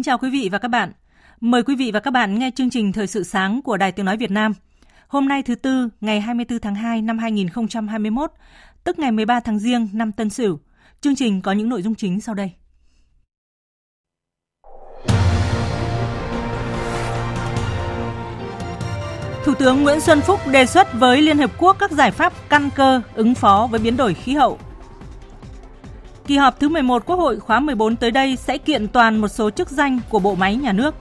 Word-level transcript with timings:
Kính 0.00 0.04
chào 0.04 0.18
quý 0.18 0.30
vị 0.30 0.48
và 0.52 0.58
các 0.58 0.68
bạn. 0.68 0.92
Mời 1.40 1.62
quý 1.62 1.76
vị 1.76 1.90
và 1.90 2.00
các 2.00 2.10
bạn 2.10 2.38
nghe 2.38 2.50
chương 2.56 2.70
trình 2.70 2.92
Thời 2.92 3.06
sự 3.06 3.22
sáng 3.22 3.62
của 3.62 3.76
Đài 3.76 3.92
Tiếng 3.92 4.06
Nói 4.06 4.16
Việt 4.16 4.30
Nam. 4.30 4.54
Hôm 5.08 5.28
nay 5.28 5.42
thứ 5.42 5.54
Tư, 5.54 5.88
ngày 6.00 6.20
24 6.20 6.58
tháng 6.58 6.74
2 6.74 7.02
năm 7.02 7.18
2021, 7.18 8.32
tức 8.84 8.98
ngày 8.98 9.12
13 9.12 9.40
tháng 9.40 9.58
Giêng 9.58 9.88
năm 9.92 10.12
Tân 10.12 10.30
Sửu. 10.30 10.58
Chương 11.00 11.16
trình 11.16 11.42
có 11.42 11.52
những 11.52 11.68
nội 11.68 11.82
dung 11.82 11.94
chính 11.94 12.20
sau 12.20 12.34
đây. 12.34 12.52
Thủ 19.44 19.54
tướng 19.58 19.82
Nguyễn 19.82 20.00
Xuân 20.00 20.20
Phúc 20.20 20.40
đề 20.52 20.66
xuất 20.66 20.88
với 20.92 21.22
Liên 21.22 21.38
Hợp 21.38 21.50
Quốc 21.58 21.76
các 21.78 21.90
giải 21.90 22.10
pháp 22.10 22.32
căn 22.48 22.70
cơ 22.74 23.00
ứng 23.14 23.34
phó 23.34 23.68
với 23.70 23.80
biến 23.80 23.96
đổi 23.96 24.14
khí 24.14 24.34
hậu 24.34 24.58
Kỳ 26.30 26.36
họp 26.36 26.60
thứ 26.60 26.68
11 26.68 27.06
Quốc 27.06 27.16
hội 27.16 27.40
khóa 27.40 27.60
14 27.60 27.96
tới 27.96 28.10
đây 28.10 28.36
sẽ 28.36 28.58
kiện 28.58 28.88
toàn 28.88 29.16
một 29.16 29.28
số 29.28 29.50
chức 29.50 29.70
danh 29.70 30.00
của 30.08 30.18
bộ 30.18 30.34
máy 30.34 30.56
nhà 30.56 30.72
nước. 30.72 30.94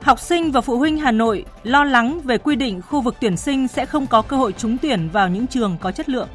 Học 0.00 0.20
sinh 0.20 0.52
và 0.52 0.60
phụ 0.60 0.78
huynh 0.78 0.98
Hà 0.98 1.10
Nội 1.10 1.44
lo 1.62 1.84
lắng 1.84 2.20
về 2.20 2.38
quy 2.38 2.56
định 2.56 2.82
khu 2.82 3.00
vực 3.00 3.16
tuyển 3.20 3.36
sinh 3.36 3.68
sẽ 3.68 3.86
không 3.86 4.06
có 4.06 4.22
cơ 4.22 4.36
hội 4.36 4.52
trúng 4.52 4.78
tuyển 4.78 5.08
vào 5.12 5.28
những 5.28 5.46
trường 5.46 5.76
có 5.80 5.92
chất 5.92 6.08
lượng. 6.08 6.28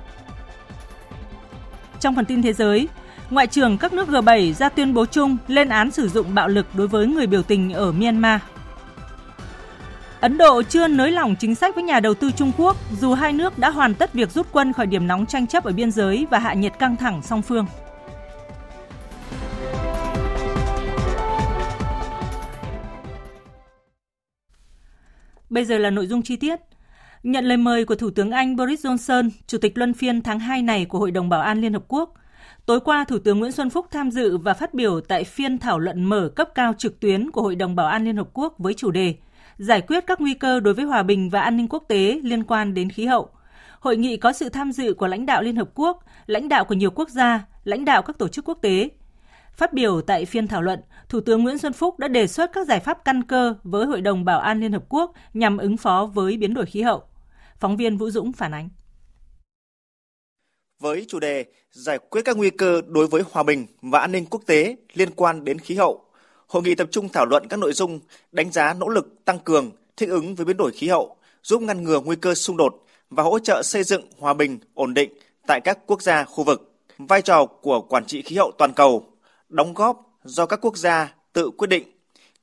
Trong 1.99 2.15
phần 2.15 2.25
tin 2.25 2.41
thế 2.41 2.53
giới, 2.53 2.87
Ngoại 3.29 3.47
trưởng 3.47 3.77
các 3.77 3.93
nước 3.93 4.09
G7 4.09 4.53
ra 4.53 4.69
tuyên 4.69 4.93
bố 4.93 5.05
chung 5.05 5.37
lên 5.47 5.69
án 5.69 5.91
sử 5.91 6.09
dụng 6.09 6.35
bạo 6.35 6.47
lực 6.47 6.65
đối 6.73 6.87
với 6.87 7.07
người 7.07 7.27
biểu 7.27 7.43
tình 7.43 7.73
ở 7.73 7.91
Myanmar. 7.91 8.41
Ấn 10.21 10.37
Độ 10.37 10.63
chưa 10.63 10.87
nới 10.87 11.11
lỏng 11.11 11.35
chính 11.39 11.55
sách 11.55 11.75
với 11.75 11.83
nhà 11.83 11.99
đầu 11.99 12.13
tư 12.13 12.31
Trung 12.31 12.51
Quốc 12.57 12.77
dù 12.99 13.13
hai 13.13 13.33
nước 13.33 13.57
đã 13.57 13.69
hoàn 13.69 13.93
tất 13.93 14.13
việc 14.13 14.31
rút 14.31 14.47
quân 14.51 14.73
khỏi 14.73 14.87
điểm 14.87 15.07
nóng 15.07 15.25
tranh 15.25 15.47
chấp 15.47 15.63
ở 15.63 15.71
biên 15.71 15.91
giới 15.91 16.27
và 16.29 16.39
hạ 16.39 16.53
nhiệt 16.53 16.79
căng 16.79 16.95
thẳng 16.95 17.21
song 17.21 17.41
phương. 17.41 17.65
Bây 25.49 25.65
giờ 25.65 25.77
là 25.77 25.89
nội 25.89 26.07
dung 26.07 26.21
chi 26.21 26.35
tiết. 26.35 26.59
Nhận 27.23 27.45
lời 27.45 27.57
mời 27.57 27.85
của 27.85 27.95
Thủ 27.95 28.09
tướng 28.09 28.31
Anh 28.31 28.55
Boris 28.55 28.85
Johnson, 28.85 29.29
Chủ 29.47 29.57
tịch 29.57 29.77
luân 29.77 29.93
phiên 29.93 30.21
tháng 30.21 30.39
2 30.39 30.61
này 30.61 30.85
của 30.85 30.99
Hội 30.99 31.11
đồng 31.11 31.29
Bảo 31.29 31.41
an 31.41 31.61
Liên 31.61 31.73
Hợp 31.73 31.83
Quốc, 31.87 32.13
tối 32.65 32.79
qua 32.79 33.03
Thủ 33.03 33.19
tướng 33.19 33.39
Nguyễn 33.39 33.51
Xuân 33.51 33.69
Phúc 33.69 33.85
tham 33.91 34.11
dự 34.11 34.37
và 34.37 34.53
phát 34.53 34.73
biểu 34.73 35.01
tại 35.01 35.23
phiên 35.23 35.57
thảo 35.57 35.79
luận 35.79 36.03
mở 36.03 36.29
cấp 36.35 36.49
cao 36.55 36.73
trực 36.77 36.99
tuyến 36.99 37.31
của 37.31 37.41
Hội 37.41 37.55
đồng 37.55 37.75
Bảo 37.75 37.87
an 37.87 38.05
Liên 38.05 38.17
Hợp 38.17 38.27
Quốc 38.33 38.53
với 38.57 38.73
chủ 38.73 38.91
đề– 38.91 39.15
giải 39.59 39.81
quyết 39.81 40.03
các 40.07 40.21
nguy 40.21 40.33
cơ 40.33 40.59
đối 40.59 40.73
với 40.73 40.85
hòa 40.85 41.03
bình 41.03 41.29
và 41.29 41.41
an 41.41 41.57
ninh 41.57 41.67
quốc 41.67 41.83
tế 41.87 42.19
liên 42.23 42.43
quan 42.43 42.73
đến 42.73 42.89
khí 42.89 43.05
hậu. 43.05 43.29
Hội 43.79 43.97
nghị 43.97 44.17
có 44.17 44.33
sự 44.33 44.49
tham 44.49 44.71
dự 44.71 44.93
của 44.93 45.07
lãnh 45.07 45.25
đạo 45.25 45.41
Liên 45.41 45.55
Hợp 45.55 45.69
Quốc, 45.75 46.03
lãnh 46.25 46.49
đạo 46.49 46.65
của 46.65 46.75
nhiều 46.75 46.91
quốc 46.91 47.09
gia, 47.09 47.45
lãnh 47.63 47.85
đạo 47.85 48.01
các 48.01 48.17
tổ 48.17 48.27
chức 48.27 48.45
quốc 48.45 48.59
tế. 48.61 48.89
Phát 49.53 49.73
biểu 49.73 50.01
tại 50.01 50.25
phiên 50.25 50.47
thảo 50.47 50.61
luận, 50.61 50.79
Thủ 51.09 51.21
tướng 51.21 51.43
Nguyễn 51.43 51.57
Xuân 51.57 51.73
Phúc 51.73 51.99
đã 51.99 52.07
đề 52.07 52.27
xuất 52.27 52.51
các 52.53 52.67
giải 52.67 52.79
pháp 52.79 53.05
căn 53.05 53.23
cơ 53.23 53.55
với 53.63 53.85
Hội 53.85 54.01
đồng 54.01 54.25
Bảo 54.25 54.39
an 54.39 54.59
Liên 54.59 54.71
Hợp 54.71 54.83
Quốc 54.89 55.13
nhằm 55.33 55.57
ứng 55.57 55.77
phó 55.77 56.05
với 56.05 56.37
biến 56.37 56.53
đổi 56.53 56.65
khí 56.65 56.81
hậu. 56.81 57.03
Phóng 57.59 57.77
viên 57.77 57.97
Vũ 57.97 58.09
Dũng 58.09 58.33
phản 58.33 58.53
ánh. 58.53 58.69
Với 60.79 61.05
chủ 61.07 61.19
đề 61.19 61.45
giải 61.71 61.99
quyết 62.09 62.21
các 62.25 62.37
nguy 62.37 62.49
cơ 62.49 62.81
đối 62.87 63.07
với 63.07 63.23
hòa 63.31 63.43
bình 63.43 63.65
và 63.81 63.99
an 63.99 64.11
ninh 64.11 64.25
quốc 64.25 64.41
tế 64.45 64.75
liên 64.93 65.09
quan 65.15 65.43
đến 65.43 65.59
khí 65.59 65.75
hậu, 65.75 66.05
Hội 66.49 66.63
nghị 66.63 66.75
tập 66.75 66.87
trung 66.91 67.09
thảo 67.09 67.25
luận 67.25 67.47
các 67.49 67.57
nội 67.57 67.73
dung 67.73 67.99
đánh 68.31 68.51
giá 68.51 68.73
nỗ 68.73 68.89
lực 68.89 69.25
tăng 69.25 69.39
cường 69.39 69.71
thích 69.97 70.09
ứng 70.09 70.35
với 70.35 70.45
biến 70.45 70.57
đổi 70.57 70.71
khí 70.71 70.87
hậu, 70.87 71.15
giúp 71.43 71.61
ngăn 71.61 71.83
ngừa 71.83 71.99
nguy 71.99 72.15
cơ 72.15 72.35
xung 72.35 72.57
đột 72.57 72.85
và 73.09 73.23
hỗ 73.23 73.39
trợ 73.39 73.61
xây 73.63 73.83
dựng 73.83 74.01
hòa 74.19 74.33
bình, 74.33 74.59
ổn 74.73 74.93
định 74.93 75.13
tại 75.47 75.61
các 75.61 75.79
quốc 75.85 76.01
gia 76.01 76.23
khu 76.23 76.43
vực. 76.43 76.71
Vai 76.97 77.21
trò 77.21 77.45
của 77.45 77.81
quản 77.81 78.05
trị 78.05 78.21
khí 78.21 78.35
hậu 78.35 78.51
toàn 78.57 78.73
cầu, 78.73 79.05
đóng 79.49 79.73
góp 79.73 80.19
do 80.23 80.45
các 80.45 80.59
quốc 80.61 80.77
gia 80.77 81.13
tự 81.33 81.49
quyết 81.49 81.67
định, 81.67 81.83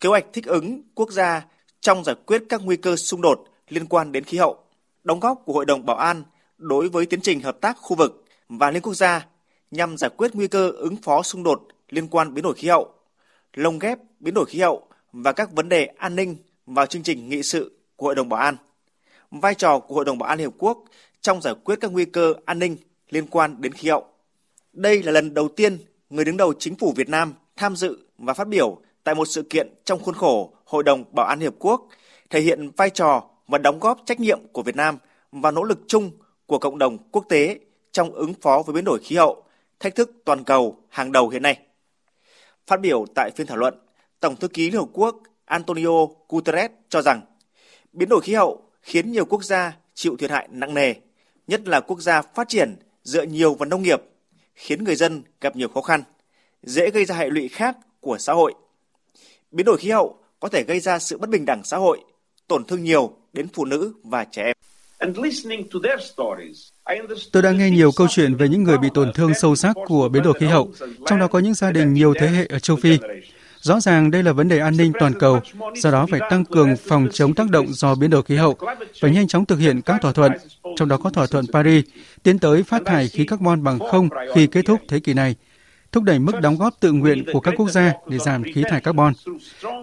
kế 0.01 0.09
hoạch 0.09 0.25
thích 0.33 0.47
ứng 0.47 0.83
quốc 0.95 1.11
gia 1.11 1.45
trong 1.81 2.05
giải 2.05 2.17
quyết 2.27 2.43
các 2.49 2.61
nguy 2.65 2.77
cơ 2.77 2.97
xung 2.97 3.21
đột 3.21 3.45
liên 3.69 3.87
quan 3.87 4.13
đến 4.13 4.25
khí 4.25 4.39
hậu, 4.39 4.59
đóng 5.05 5.21
góp 5.21 5.43
của 5.45 5.53
Hội 5.53 5.65
đồng 5.65 5.87
Bảo 5.87 5.97
an 5.97 6.23
đối 6.59 6.89
với 6.89 7.07
tiến 7.07 7.21
trình 7.21 7.41
hợp 7.41 7.61
tác 7.61 7.77
khu 7.81 7.97
vực 7.97 8.25
và 8.49 8.71
liên 8.71 8.83
quốc 8.83 8.95
gia 8.95 9.27
nhằm 9.71 9.97
giải 9.97 10.11
quyết 10.17 10.35
nguy 10.35 10.49
cơ 10.49 10.71
ứng 10.71 10.97
phó 10.97 11.23
xung 11.23 11.43
đột 11.43 11.63
liên 11.91 12.09
quan 12.09 12.35
biến 12.35 12.43
đổi 12.43 12.55
khí 12.55 12.69
hậu 12.69 12.96
lồng 13.57 13.79
ghép 13.79 13.99
biến 14.21 14.35
đổi 14.35 14.47
khí 14.47 14.61
hậu 14.61 14.83
và 15.13 15.33
các 15.33 15.53
vấn 15.53 15.69
đề 15.69 15.87
an 15.87 16.17
ninh 16.17 16.37
vào 16.67 16.87
chương 16.87 17.03
trình 17.03 17.29
nghị 17.29 17.43
sự 17.43 17.79
của 17.97 18.07
Hội 18.07 18.15
đồng 18.15 18.29
Bảo 18.29 18.41
an. 18.41 18.57
Vai 19.31 19.55
trò 19.55 19.79
của 19.79 19.95
Hội 19.95 20.05
đồng 20.05 20.19
Bảo 20.19 20.29
an 20.29 20.39
Liên 20.39 20.47
Hợp 20.47 20.55
Quốc 20.59 20.85
trong 21.21 21.43
giải 21.43 21.55
quyết 21.65 21.81
các 21.81 21.93
nguy 21.93 22.05
cơ 22.05 22.35
an 22.45 22.59
ninh 22.59 22.77
liên 23.11 23.27
quan 23.27 23.61
đến 23.61 23.73
khí 23.73 23.89
hậu. 23.89 24.05
Đây 24.73 25.03
là 25.03 25.13
lần 25.13 25.35
đầu 25.35 25.49
tiên 25.49 25.79
người 26.11 26.25
đứng 26.25 26.37
đầu 26.37 26.53
chính 26.59 26.75
phủ 26.75 26.93
Việt 26.97 27.09
Nam 27.09 27.35
tham 27.57 27.77
dự 27.77 27.99
và 28.19 28.35
phát 28.35 28.49
biểu 28.49 28.79
tại 29.05 29.15
một 29.15 29.25
sự 29.25 29.43
kiện 29.43 29.75
trong 29.85 29.99
khuôn 30.03 30.15
khổ 30.15 30.53
Hội 30.65 30.83
đồng 30.83 31.05
Bảo 31.13 31.27
an 31.27 31.39
Liên 31.39 31.47
Hợp 31.47 31.55
Quốc, 31.59 31.89
thể 32.31 32.41
hiện 32.41 32.71
vai 32.77 32.91
trò 32.91 33.25
và 33.49 33.59
đóng 33.59 33.79
góp 33.81 34.01
trách 34.07 34.21
nhiệm 34.21 34.41
của 34.53 34.63
Việt 34.63 34.77
Nam 34.77 34.99
và 35.33 35.51
nỗ 35.51 35.63
lực 35.63 35.79
chung 35.87 36.11
của 36.47 36.59
cộng 36.59 36.79
đồng 36.79 36.99
quốc 37.13 37.25
tế 37.29 37.59
trong 37.93 38.13
ứng 38.13 38.35
phó 38.35 38.63
với 38.67 38.75
biến 38.75 38.85
đổi 38.85 38.99
khí 39.03 39.17
hậu, 39.17 39.45
thách 39.81 39.95
thức 39.95 40.11
toàn 40.25 40.45
cầu 40.45 40.79
hàng 40.89 41.13
đầu 41.13 41.29
hiện 41.29 41.43
nay. 41.43 41.66
Phát 42.67 42.81
biểu 42.81 43.07
tại 43.15 43.31
phiên 43.37 43.47
thảo 43.47 43.57
luận, 43.57 43.75
Tổng 44.21 44.37
thư 44.37 44.49
ký 44.49 44.71
Liên 44.71 44.81
Hợp 44.81 44.89
Quốc 44.93 45.23
Antonio 45.45 46.07
Guterres 46.29 46.71
cho 46.89 47.03
rằng 47.03 47.21
biến 47.93 48.09
đổi 48.09 48.21
khí 48.21 48.35
hậu 48.35 48.63
khiến 48.83 49.13
nhiều 49.13 49.25
quốc 49.25 49.45
gia 49.45 49.77
chịu 49.95 50.17
thiệt 50.17 50.31
hại 50.31 50.49
nặng 50.51 50.75
nề, 50.75 50.95
nhất 51.47 51.69
là 51.69 51.81
quốc 51.81 52.01
gia 52.01 52.23
phát 52.23 52.49
triển 52.49 52.77
dựa 53.03 53.23
nhiều 53.23 53.55
vào 53.55 53.69
nông 53.69 53.83
nghiệp, 53.83 54.03
khiến 54.55 54.85
người 54.85 54.97
dân 54.97 55.23
gặp 55.41 55.57
nhiều 55.57 55.69
khó 55.69 55.81
khăn, 55.81 56.03
dễ 56.63 56.91
gây 56.91 57.05
ra 57.05 57.15
hệ 57.15 57.31
lụy 57.31 57.49
khác 57.49 57.77
của 58.01 58.19
xã 58.19 58.33
hội. 58.33 58.55
Biến 59.51 59.67
đổi 59.67 59.79
khí 59.79 59.91
hậu 59.91 60.19
có 60.41 60.49
thể 60.49 60.65
gây 60.65 60.81
ra 60.81 60.99
sự 60.99 61.19
bất 61.19 61.31
bình 61.31 61.45
đẳng 61.45 61.65
xã 61.65 61.77
hội, 61.77 62.01
tổn 62.49 62.65
thương 62.65 62.85
nhiều 62.85 63.17
đến 63.33 63.49
phụ 63.53 63.65
nữ 63.65 63.95
và 64.03 64.25
trẻ 64.25 64.43
em. 64.43 64.57
Tôi 67.33 67.43
đã 67.43 67.53
nghe 67.53 67.71
nhiều 67.71 67.91
câu 67.97 68.07
chuyện 68.11 68.35
về 68.35 68.49
những 68.49 68.63
người 68.63 68.79
bị 68.79 68.89
tổn 68.95 69.13
thương 69.13 69.35
sâu 69.35 69.57
sắc 69.57 69.77
của 69.87 70.09
biến 70.09 70.23
đổi 70.23 70.35
khí 70.41 70.47
hậu, 70.47 70.71
trong 71.07 71.19
đó 71.19 71.29
có 71.29 71.39
những 71.39 71.55
gia 71.55 71.73
đình 71.73 71.95
nhiều 71.95 72.15
thế 72.21 72.29
hệ 72.29 72.47
ở 72.47 72.59
châu 72.59 72.77
Phi. 72.77 72.99
Rõ 73.61 73.81
ràng 73.81 74.11
đây 74.11 74.23
là 74.23 74.33
vấn 74.33 74.49
đề 74.49 74.59
an 74.59 74.77
ninh 74.77 74.93
toàn 75.01 75.13
cầu, 75.19 75.41
do 75.75 75.91
đó 75.91 76.07
phải 76.11 76.21
tăng 76.31 76.45
cường 76.45 76.77
phòng 76.77 77.09
chống 77.13 77.35
tác 77.35 77.51
động 77.51 77.67
do 77.69 77.95
biến 77.95 78.11
đổi 78.11 78.23
khí 78.23 78.37
hậu 78.37 78.57
và 79.01 79.09
nhanh 79.09 79.29
chóng 79.29 79.47
thực 79.47 79.59
hiện 79.59 79.83
các 79.83 80.03
thỏa 80.03 80.13
thuận, 80.13 80.33
trong 80.77 80.89
đó 80.89 80.97
có 80.97 81.11
thỏa 81.11 81.27
thuận 81.27 81.45
Paris, 81.53 81.85
tiến 82.23 82.39
tới 82.39 82.63
phát 82.63 82.83
thải 82.87 83.09
khí 83.09 83.25
carbon 83.25 83.63
bằng 83.65 83.79
không 83.79 84.09
khi 84.35 84.47
kết 84.47 84.63
thúc 84.67 84.81
thế 84.89 85.01
kỷ 85.01 85.15
này 85.15 85.35
thúc 85.97 86.05
đẩy 86.05 86.19
mức 86.19 86.41
đóng 86.41 86.57
góp 86.57 86.81
tự 86.81 86.93
nguyện 86.93 87.25
của 87.33 87.41
các 87.41 87.55
quốc 87.57 87.71
gia 87.71 87.93
để 88.09 88.19
giảm 88.19 88.43
khí 88.43 88.63
thải 88.71 88.81
carbon. 88.81 89.13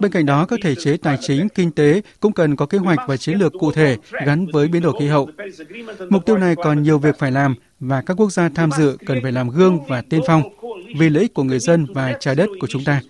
Bên 0.00 0.12
cạnh 0.12 0.26
đó, 0.26 0.46
các 0.46 0.58
thể 0.62 0.74
chế 0.74 0.96
tài 0.96 1.18
chính, 1.20 1.48
kinh 1.48 1.70
tế 1.70 2.02
cũng 2.20 2.32
cần 2.32 2.56
có 2.56 2.66
kế 2.66 2.78
hoạch 2.78 2.98
và 3.08 3.16
chiến 3.16 3.38
lược 3.38 3.52
cụ 3.60 3.72
thể 3.72 3.96
gắn 4.26 4.46
với 4.52 4.68
biến 4.68 4.82
đổi 4.82 4.94
khí 4.98 5.06
hậu. 5.06 5.28
Mục 6.10 6.26
tiêu 6.26 6.38
này 6.38 6.56
còn 6.56 6.82
nhiều 6.82 6.98
việc 6.98 7.18
phải 7.18 7.32
làm 7.32 7.54
và 7.80 8.02
các 8.02 8.14
quốc 8.20 8.32
gia 8.32 8.48
tham 8.48 8.70
dự 8.78 8.96
cần 9.06 9.18
phải 9.22 9.32
làm 9.32 9.48
gương 9.48 9.78
và 9.88 10.02
tiên 10.02 10.20
phong 10.26 10.42
vì 10.98 11.08
lợi 11.08 11.22
ích 11.22 11.34
của 11.34 11.42
người 11.42 11.58
dân 11.58 11.86
và 11.94 12.12
trái 12.20 12.34
đất 12.34 12.48
của 12.60 12.66
chúng 12.66 12.84
ta. 12.84 13.00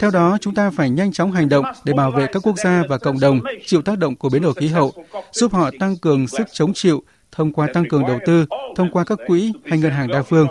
Theo 0.00 0.10
đó, 0.10 0.38
chúng 0.40 0.54
ta 0.54 0.70
phải 0.70 0.90
nhanh 0.90 1.12
chóng 1.12 1.32
hành 1.32 1.48
động 1.48 1.64
để 1.84 1.92
bảo 1.92 2.10
vệ 2.10 2.26
các 2.26 2.46
quốc 2.46 2.58
gia 2.64 2.82
và 2.88 2.98
cộng 2.98 3.20
đồng 3.20 3.40
chịu 3.66 3.82
tác 3.82 3.98
động 3.98 4.16
của 4.16 4.28
biến 4.28 4.42
đổi 4.42 4.54
khí 4.54 4.68
hậu, 4.68 4.92
giúp 5.32 5.52
họ 5.52 5.70
tăng 5.78 5.96
cường 5.96 6.28
sức 6.28 6.46
chống 6.52 6.72
chịu 6.74 7.02
thông 7.32 7.52
qua 7.52 7.68
tăng 7.74 7.88
cường 7.88 8.06
đầu 8.06 8.18
tư, 8.26 8.46
thông 8.76 8.90
qua 8.90 9.04
các 9.04 9.18
quỹ 9.26 9.52
hay 9.64 9.78
ngân 9.78 9.92
hàng 9.92 10.08
đa 10.08 10.22
phương. 10.22 10.46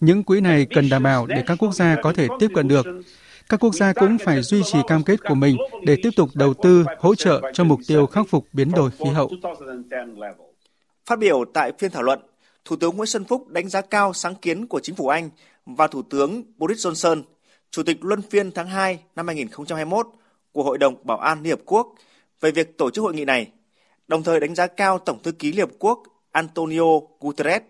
Những 0.00 0.22
quỹ 0.22 0.40
này 0.40 0.66
cần 0.74 0.88
đảm 0.88 1.02
bảo 1.02 1.26
để 1.26 1.42
các 1.46 1.58
quốc 1.58 1.74
gia 1.74 1.96
có 2.02 2.12
thể 2.12 2.28
tiếp 2.40 2.48
cận 2.54 2.68
được. 2.68 2.86
Các 3.48 3.60
quốc 3.60 3.74
gia 3.74 3.92
cũng 3.92 4.16
phải 4.24 4.42
duy 4.42 4.62
trì 4.72 4.78
cam 4.86 5.04
kết 5.04 5.20
của 5.28 5.34
mình 5.34 5.56
để 5.82 5.96
tiếp 6.02 6.10
tục 6.16 6.28
đầu 6.34 6.54
tư, 6.54 6.84
hỗ 6.98 7.14
trợ 7.14 7.40
cho 7.52 7.64
mục 7.64 7.80
tiêu 7.86 8.06
khắc 8.06 8.26
phục 8.28 8.46
biến 8.52 8.70
đổi 8.70 8.90
khí 8.90 9.10
hậu. 9.10 9.30
Phát 11.06 11.18
biểu 11.18 11.44
tại 11.54 11.72
phiên 11.78 11.90
thảo 11.90 12.02
luận, 12.02 12.20
Thủ 12.64 12.76
tướng 12.76 12.96
Nguyễn 12.96 13.06
Xuân 13.06 13.24
Phúc 13.24 13.48
đánh 13.48 13.68
giá 13.68 13.80
cao 13.80 14.12
sáng 14.12 14.34
kiến 14.34 14.66
của 14.66 14.80
chính 14.80 14.94
phủ 14.94 15.08
Anh 15.08 15.30
và 15.66 15.86
Thủ 15.86 16.02
tướng 16.02 16.42
Boris 16.56 16.86
Johnson, 16.86 17.22
Chủ 17.70 17.82
tịch 17.82 18.04
luân 18.04 18.22
phiên 18.22 18.50
tháng 18.50 18.68
2 18.68 18.98
năm 19.16 19.26
2021 19.26 20.06
của 20.52 20.62
Hội 20.62 20.78
đồng 20.78 20.94
Bảo 21.04 21.18
an 21.18 21.42
Liên 21.42 21.50
Hợp 21.50 21.60
Quốc 21.64 21.94
về 22.40 22.50
việc 22.50 22.78
tổ 22.78 22.90
chức 22.90 23.02
hội 23.02 23.14
nghị 23.14 23.24
này, 23.24 23.50
đồng 24.12 24.22
thời 24.22 24.40
đánh 24.40 24.54
giá 24.54 24.66
cao 24.66 24.98
Tổng 24.98 25.22
thư 25.22 25.32
ký 25.32 25.52
Liên 25.52 25.60
Hợp 25.60 25.70
Quốc 25.78 26.02
Antonio 26.32 27.00
Guterres. 27.20 27.62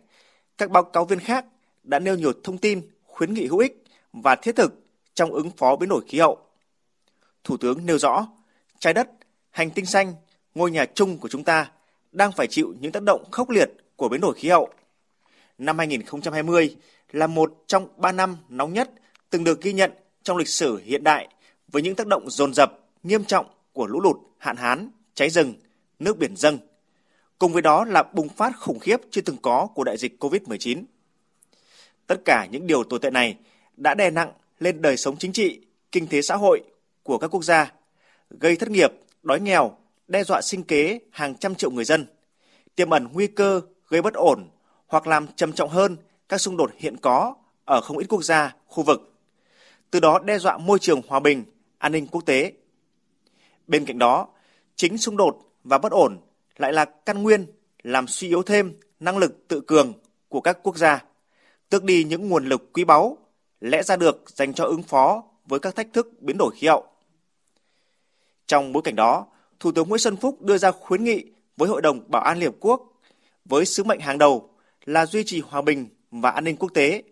Các 0.59 0.71
báo 0.71 0.85
cáo 0.85 1.05
viên 1.05 1.19
khác 1.19 1.45
đã 1.83 1.99
nêu 1.99 2.17
nhiều 2.17 2.33
thông 2.45 2.59
tin, 2.59 2.81
khuyến 3.07 3.35
nghị 3.35 3.47
hữu 3.47 3.59
ích 3.59 3.85
và 4.13 4.37
thiết 4.37 4.57
thực 4.57 4.85
trong 5.15 5.31
ứng 5.31 5.51
phó 5.51 5.77
biến 5.77 5.89
đổi 5.89 6.05
khí 6.09 6.19
hậu. 6.19 6.39
Thủ 7.45 7.57
tướng 7.57 7.87
nêu 7.87 7.99
rõ, 7.99 8.27
trái 8.79 8.95
đất, 8.95 9.09
hành 9.51 9.71
tinh 9.71 9.87
xanh, 9.87 10.15
ngôi 10.55 10.71
nhà 10.71 10.87
chung 10.95 11.19
của 11.19 11.29
chúng 11.29 11.45
ta 11.45 11.71
đang 12.13 12.33
phải 12.33 12.47
chịu 12.47 12.75
những 12.81 12.93
tác 12.93 13.03
động 13.03 13.25
khốc 13.31 13.51
liệt 13.51 13.71
của 13.97 14.09
biến 14.09 14.21
đổi 14.21 14.35
khí 14.35 14.49
hậu. 14.49 14.69
Năm 15.59 15.79
2020 15.79 16.77
là 17.13 17.27
một 17.27 17.65
trong 17.67 17.89
ba 17.97 18.13
năm 18.13 18.37
nóng 18.49 18.73
nhất 18.73 18.91
từng 19.31 19.45
được 19.45 19.63
ghi 19.63 19.73
nhận 19.73 19.93
trong 20.23 20.37
lịch 20.37 20.49
sử 20.49 20.77
hiện 20.85 21.05
đại 21.05 21.29
với 21.69 21.83
những 21.83 21.95
tác 21.95 22.07
động 22.07 22.31
dồn 22.31 22.55
dập, 22.55 22.79
nghiêm 23.03 23.25
trọng 23.25 23.47
của 23.73 23.87
lũ 23.87 24.01
lụt, 24.01 24.17
hạn 24.39 24.57
hán, 24.57 24.91
cháy 25.15 25.31
rừng, 25.31 25.55
nước 26.05 26.19
biển 26.19 26.37
dâng. 26.37 26.59
Cùng 27.39 27.53
với 27.53 27.63
đó 27.63 27.85
là 27.85 28.03
bùng 28.03 28.29
phát 28.29 28.53
khủng 28.59 28.79
khiếp 28.79 28.97
chưa 29.11 29.21
từng 29.21 29.37
có 29.43 29.69
của 29.75 29.85
đại 29.85 29.97
dịch 29.97 30.25
COVID-19. 30.25 30.85
Tất 32.07 32.17
cả 32.25 32.47
những 32.51 32.67
điều 32.67 32.85
tồi 32.85 32.99
tệ 32.99 33.11
này 33.11 33.37
đã 33.77 33.95
đè 33.95 34.11
nặng 34.11 34.33
lên 34.59 34.83
đời 34.83 34.97
sống 34.97 35.17
chính 35.17 35.33
trị, 35.33 35.61
kinh 35.93 36.07
tế 36.07 36.23
xã 36.23 36.37
hội 36.37 36.63
của 37.03 37.19
các 37.19 37.29
quốc 37.29 37.45
gia, 37.45 37.73
gây 38.31 38.57
thất 38.57 38.71
nghiệp, 38.71 38.93
đói 39.23 39.41
nghèo, 39.41 39.77
đe 40.09 40.25
dọa 40.25 40.43
sinh 40.43 40.63
kế 40.63 40.99
hàng 41.11 41.35
trăm 41.35 41.55
triệu 41.55 41.71
người 41.71 41.85
dân, 41.85 42.07
tiềm 42.75 42.91
ẩn 42.91 43.09
nguy 43.13 43.27
cơ 43.27 43.61
gây 43.89 44.03
bất 44.03 44.15
ổn 44.15 44.49
hoặc 44.87 45.07
làm 45.07 45.27
trầm 45.37 45.53
trọng 45.53 45.69
hơn 45.69 45.97
các 46.29 46.39
xung 46.39 46.57
đột 46.57 46.71
hiện 46.77 46.97
có 46.97 47.35
ở 47.65 47.81
không 47.81 47.99
ít 47.99 48.07
quốc 48.09 48.25
gia, 48.25 48.55
khu 48.67 48.83
vực. 48.83 49.13
Từ 49.91 50.01
đó 50.01 50.19
đe 50.19 50.39
dọa 50.39 50.59
môi 50.59 50.79
trường 50.79 51.03
hòa 51.09 51.21
bình, 51.21 51.45
an 51.79 51.93
ninh 51.93 52.07
quốc 52.07 52.27
tế. 52.27 52.53
Bên 53.67 53.85
cạnh 53.85 53.99
đó, 53.99 54.29
chính 54.77 54.99
xung 54.99 55.17
đột 55.17 55.52
và 55.65 55.79
bất 55.79 55.93
ổn 55.93 56.19
lại 56.57 56.73
là 56.73 56.85
căn 56.85 57.23
nguyên 57.23 57.47
làm 57.83 58.07
suy 58.07 58.29
yếu 58.29 58.43
thêm 58.43 58.75
năng 59.01 59.19
lực 59.19 59.49
tự 59.49 59.61
cường 59.61 59.93
của 60.29 60.41
các 60.41 60.59
quốc 60.63 60.77
gia, 60.77 61.05
tước 61.69 61.85
đi 61.85 62.05
những 62.05 62.29
nguồn 62.29 62.45
lực 62.45 62.73
quý 62.73 62.85
báu 62.85 63.19
lẽ 63.61 63.83
ra 63.83 63.97
được 63.97 64.25
dành 64.27 64.55
cho 64.55 64.65
ứng 64.65 64.83
phó 64.83 65.25
với 65.47 65.61
các 65.61 65.77
thách 65.77 65.93
thức 65.93 66.13
biến 66.21 66.37
đổi 66.39 66.55
khí 66.57 66.67
hậu. 66.67 66.87
Trong 68.47 68.73
bối 68.73 68.83
cảnh 68.83 68.97
đó, 68.97 69.27
Thủ 69.61 69.73
tướng 69.73 69.89
Nguyễn 69.89 69.99
Xuân 69.99 70.17
Phúc 70.17 70.43
đưa 70.43 70.59
ra 70.59 70.71
khuyến 70.71 71.05
nghị 71.05 71.25
với 71.57 71.69
Hội 71.69 71.83
đồng 71.83 72.11
Bảo 72.11 72.23
an 72.23 72.39
Liên 72.39 72.49
Hợp 72.49 72.57
Quốc 72.61 72.83
với 73.45 73.65
sứ 73.65 73.85
mệnh 73.85 74.01
hàng 74.01 74.19
đầu 74.19 74.51
là 74.85 75.07
duy 75.07 75.25
trì 75.25 75.41
hòa 75.41 75.63
bình 75.63 75.87
và 76.11 76.31
an 76.31 76.45
ninh 76.45 76.57
quốc 76.57 76.69
tế. 76.75 77.03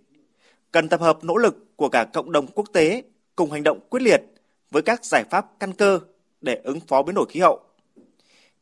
Cần 0.73 0.89
tập 0.89 1.01
hợp 1.01 1.25
nỗ 1.25 1.37
lực 1.37 1.77
của 1.77 1.89
cả 1.89 2.05
cộng 2.05 2.33
đồng 2.33 2.47
quốc 2.47 2.67
tế 2.73 3.03
cùng 3.37 3.51
hành 3.51 3.63
động 3.63 3.81
quyết 3.91 4.03
liệt 4.03 4.23
với 4.71 4.83
các 4.83 5.05
giải 5.05 5.25
pháp 5.31 5.47
căn 5.61 5.73
cơ 5.73 6.01
để 6.41 6.61
ứng 6.65 6.81
phó 6.81 7.03
biến 7.03 7.15
đổi 7.15 7.27
khí 7.29 7.41
hậu. 7.41 7.61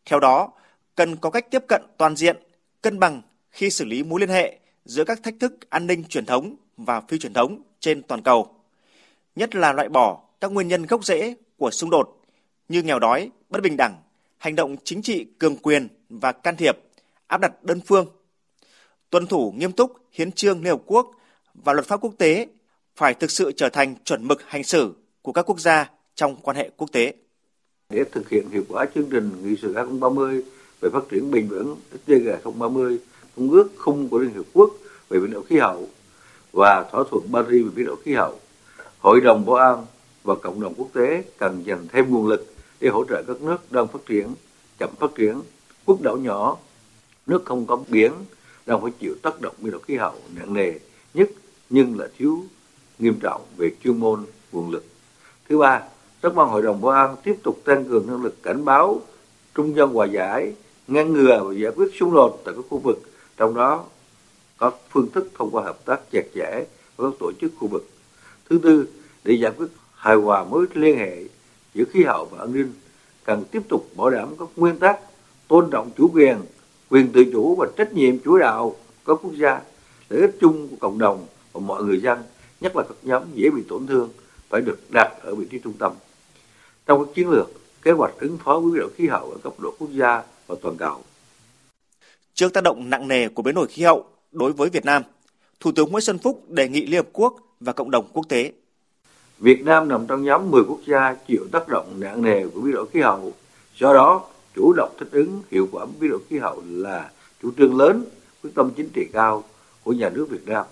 Theo 0.08 0.20
đó, 0.20 0.52
cần 0.94 1.16
có 1.16 1.30
cách 1.30 1.50
tiếp 1.50 1.64
cận 1.68 1.82
toàn 1.96 2.16
diện, 2.16 2.36
cân 2.82 2.98
bằng 2.98 3.22
khi 3.50 3.70
xử 3.70 3.84
lý 3.84 4.02
mối 4.02 4.20
liên 4.20 4.28
hệ 4.28 4.58
giữa 4.84 5.04
các 5.04 5.22
thách 5.22 5.34
thức 5.40 5.70
an 5.70 5.86
ninh 5.86 6.04
truyền 6.04 6.26
thống 6.26 6.56
và 6.76 7.00
phi 7.00 7.18
truyền 7.18 7.32
thống 7.32 7.62
trên 7.80 8.02
toàn 8.02 8.22
cầu, 8.22 8.54
nhất 9.36 9.54
là 9.54 9.72
loại 9.72 9.88
bỏ 9.88 10.20
các 10.40 10.52
nguyên 10.52 10.68
nhân 10.68 10.86
gốc 10.86 11.04
rễ 11.04 11.34
của 11.56 11.70
xung 11.70 11.90
đột 11.90 12.20
như 12.68 12.82
nghèo 12.82 12.98
đói, 12.98 13.30
bất 13.48 13.62
bình 13.62 13.76
đẳng, 13.76 14.02
hành 14.38 14.56
động 14.56 14.76
chính 14.84 15.02
trị 15.02 15.26
cường 15.38 15.56
quyền 15.56 15.88
và 16.08 16.32
can 16.32 16.56
thiệp, 16.56 16.78
áp 17.26 17.40
đặt 17.40 17.64
đơn 17.64 17.80
phương. 17.86 18.06
Tuân 19.10 19.26
thủ 19.26 19.52
nghiêm 19.56 19.72
túc 19.72 19.92
hiến 20.12 20.32
trương 20.32 20.62
Liên 20.62 20.70
Hợp 20.70 20.82
Quốc 20.86 21.10
và 21.54 21.72
luật 21.72 21.86
pháp 21.86 22.00
quốc 22.00 22.14
tế 22.18 22.46
phải 22.96 23.14
thực 23.14 23.30
sự 23.30 23.52
trở 23.56 23.68
thành 23.68 23.94
chuẩn 24.04 24.28
mực 24.28 24.42
hành 24.46 24.64
xử 24.64 24.94
của 25.22 25.32
các 25.32 25.42
quốc 25.42 25.60
gia 25.60 25.90
trong 26.14 26.36
quan 26.36 26.56
hệ 26.56 26.70
quốc 26.76 26.92
tế. 26.92 27.14
Để 27.94 28.04
thực 28.12 28.28
hiện 28.28 28.50
hiệu 28.50 28.62
quả 28.68 28.86
chương 28.94 29.10
trình 29.10 29.30
nghị 29.42 29.56
sự 29.62 29.74
2030 29.74 30.42
về 30.80 30.90
phát 30.90 31.02
triển 31.10 31.30
bền 31.30 31.48
vững 31.48 31.76
SDG 31.90 32.26
2030, 32.26 32.98
Công 33.36 33.50
ước 33.50 33.68
khung 33.78 34.08
của 34.08 34.18
Liên 34.18 34.34
Hợp 34.34 34.42
Quốc 34.52 34.70
về 35.08 35.20
biến 35.20 35.30
đổi 35.30 35.42
khí 35.44 35.58
hậu 35.58 35.88
và 36.52 36.84
thỏa 36.92 37.04
thuận 37.10 37.24
Paris 37.32 37.64
về 37.64 37.70
biến 37.74 37.86
đổi 37.86 37.96
khí 38.04 38.14
hậu, 38.14 38.40
Hội 38.98 39.20
đồng 39.20 39.46
Bảo 39.46 39.56
an 39.56 39.86
và 40.24 40.34
cộng 40.34 40.60
đồng 40.60 40.74
quốc 40.74 40.88
tế 40.92 41.24
cần 41.38 41.62
dành 41.66 41.86
thêm 41.92 42.10
nguồn 42.10 42.28
lực 42.28 42.46
để 42.80 42.88
hỗ 42.88 43.04
trợ 43.04 43.22
các 43.26 43.42
nước 43.42 43.72
đang 43.72 43.88
phát 43.88 44.06
triển, 44.06 44.34
chậm 44.78 44.90
phát 44.98 45.10
triển, 45.14 45.40
quốc 45.84 46.00
đảo 46.02 46.16
nhỏ, 46.16 46.56
nước 47.26 47.42
không 47.44 47.66
có 47.66 47.78
biển 47.88 48.12
đang 48.66 48.80
phải 48.82 48.90
chịu 49.00 49.14
tác 49.22 49.40
động 49.40 49.54
biến 49.58 49.72
đổi 49.72 49.80
khí 49.86 49.96
hậu 49.96 50.14
nặng 50.36 50.54
nề 50.54 50.72
nhất 51.14 51.28
nhưng 51.70 51.98
là 51.98 52.08
thiếu 52.18 52.44
nghiêm 52.98 53.18
trọng 53.22 53.42
về 53.56 53.70
chuyên 53.84 53.98
môn 53.98 54.24
nguồn 54.52 54.70
lực. 54.70 54.84
Thứ 55.48 55.58
ba, 55.58 55.82
rất 56.22 56.34
mong 56.34 56.50
Hội 56.50 56.62
đồng 56.62 56.80
Bảo 56.80 56.92
an 56.92 57.16
tiếp 57.24 57.36
tục 57.42 57.60
tăng 57.64 57.84
cường 57.84 58.06
năng 58.06 58.22
lực 58.22 58.42
cảnh 58.42 58.64
báo, 58.64 59.00
trung 59.54 59.76
dân 59.76 59.92
hòa 59.92 60.06
giải, 60.06 60.52
ngăn 60.88 61.12
ngừa 61.12 61.44
và 61.44 61.54
giải 61.54 61.72
quyết 61.76 61.86
xung 62.00 62.14
đột 62.14 62.42
tại 62.44 62.54
các 62.56 62.64
khu 62.70 62.78
vực, 62.78 63.02
trong 63.36 63.54
đó 63.54 63.84
có 64.58 64.72
phương 64.90 65.10
thức 65.10 65.30
thông 65.38 65.50
qua 65.50 65.62
hợp 65.62 65.84
tác 65.84 66.00
chặt 66.12 66.24
chẽ 66.34 66.64
với 66.96 67.10
các 67.10 67.16
tổ 67.20 67.32
chức 67.40 67.52
khu 67.58 67.68
vực. 67.68 67.88
Thứ 68.50 68.58
tư, 68.62 68.88
để 69.24 69.34
giải 69.34 69.52
quyết 69.58 69.66
hài 69.94 70.16
hòa 70.16 70.44
mối 70.44 70.66
liên 70.74 70.98
hệ 70.98 71.24
giữa 71.74 71.84
khí 71.84 72.04
hậu 72.04 72.24
và 72.24 72.38
an 72.38 72.52
ninh, 72.52 72.72
cần 73.24 73.44
tiếp 73.50 73.62
tục 73.68 73.90
bảo 73.96 74.10
đảm 74.10 74.28
các 74.38 74.48
nguyên 74.56 74.78
tắc 74.78 75.00
tôn 75.48 75.70
trọng 75.70 75.90
chủ 75.96 76.10
quyền, 76.14 76.36
quyền 76.90 77.12
tự 77.12 77.24
chủ 77.32 77.56
và 77.56 77.66
trách 77.76 77.92
nhiệm 77.92 78.18
chủ 78.18 78.38
đạo 78.38 78.76
các 79.06 79.18
quốc 79.22 79.32
gia, 79.34 79.60
lợi 80.08 80.20
ích 80.20 80.36
chung 80.40 80.68
của 80.68 80.76
cộng 80.80 80.98
đồng 80.98 81.26
và 81.52 81.60
mọi 81.60 81.84
người 81.84 82.00
dân, 82.00 82.18
nhất 82.60 82.76
là 82.76 82.82
các 82.82 82.96
nhóm 83.02 83.22
dễ 83.34 83.50
bị 83.50 83.62
tổn 83.68 83.86
thương, 83.86 84.10
phải 84.48 84.60
được 84.60 84.78
đặt 84.90 85.12
ở 85.22 85.34
vị 85.34 85.46
trí 85.50 85.58
trung 85.58 85.74
tâm. 85.78 85.92
Trong 86.88 87.04
các 87.04 87.14
chiến 87.14 87.30
lược, 87.30 87.50
kế 87.82 87.90
hoạch 87.90 88.14
ứng 88.20 88.38
phó 88.44 88.60
với 88.60 88.70
biến 88.72 88.80
đổi 88.80 88.90
khí 88.96 89.06
hậu 89.06 89.30
ở 89.30 89.38
cấp 89.42 89.52
độ 89.58 89.74
quốc 89.78 89.88
gia 89.92 90.22
và 90.46 90.56
toàn 90.62 90.76
cầu. 90.76 91.02
Trước 92.34 92.52
tác 92.52 92.64
động 92.64 92.90
nặng 92.90 93.08
nề 93.08 93.28
của 93.28 93.42
biến 93.42 93.54
đổi 93.54 93.66
khí 93.66 93.82
hậu 93.82 94.04
đối 94.32 94.52
với 94.52 94.70
Việt 94.70 94.84
Nam, 94.84 95.02
Thủ 95.60 95.72
tướng 95.72 95.90
Nguyễn 95.90 96.00
Xuân 96.00 96.18
Phúc 96.18 96.44
đề 96.48 96.68
nghị 96.68 96.86
Liên 96.86 96.96
Hợp 96.96 97.08
Quốc 97.12 97.36
và 97.60 97.72
cộng 97.72 97.90
đồng 97.90 98.04
quốc 98.12 98.28
tế. 98.28 98.52
Việt 99.38 99.64
Nam 99.64 99.88
nằm 99.88 100.06
trong 100.06 100.24
nhóm 100.24 100.50
10 100.50 100.62
quốc 100.68 100.78
gia 100.86 101.16
chịu 101.28 101.46
tác 101.52 101.68
động 101.68 102.00
nặng 102.00 102.22
nề 102.22 102.46
của 102.46 102.60
biến 102.60 102.74
đổi 102.74 102.86
khí 102.92 103.00
hậu. 103.00 103.32
Do 103.76 103.94
đó, 103.94 104.26
chủ 104.56 104.72
động 104.76 104.94
thích 105.00 105.08
ứng 105.12 105.42
hiệu 105.50 105.68
quả 105.72 105.86
biến 106.00 106.10
đổi 106.10 106.20
khí 106.28 106.38
hậu 106.38 106.62
là 106.68 107.10
chủ 107.42 107.50
trương 107.58 107.76
lớn, 107.76 108.04
quyết 108.42 108.50
tâm 108.54 108.70
chính 108.76 108.88
trị 108.94 109.06
cao 109.12 109.44
của 109.84 109.92
nhà 109.92 110.10
nước 110.10 110.26
Việt 110.30 110.46
Nam. 110.46 110.66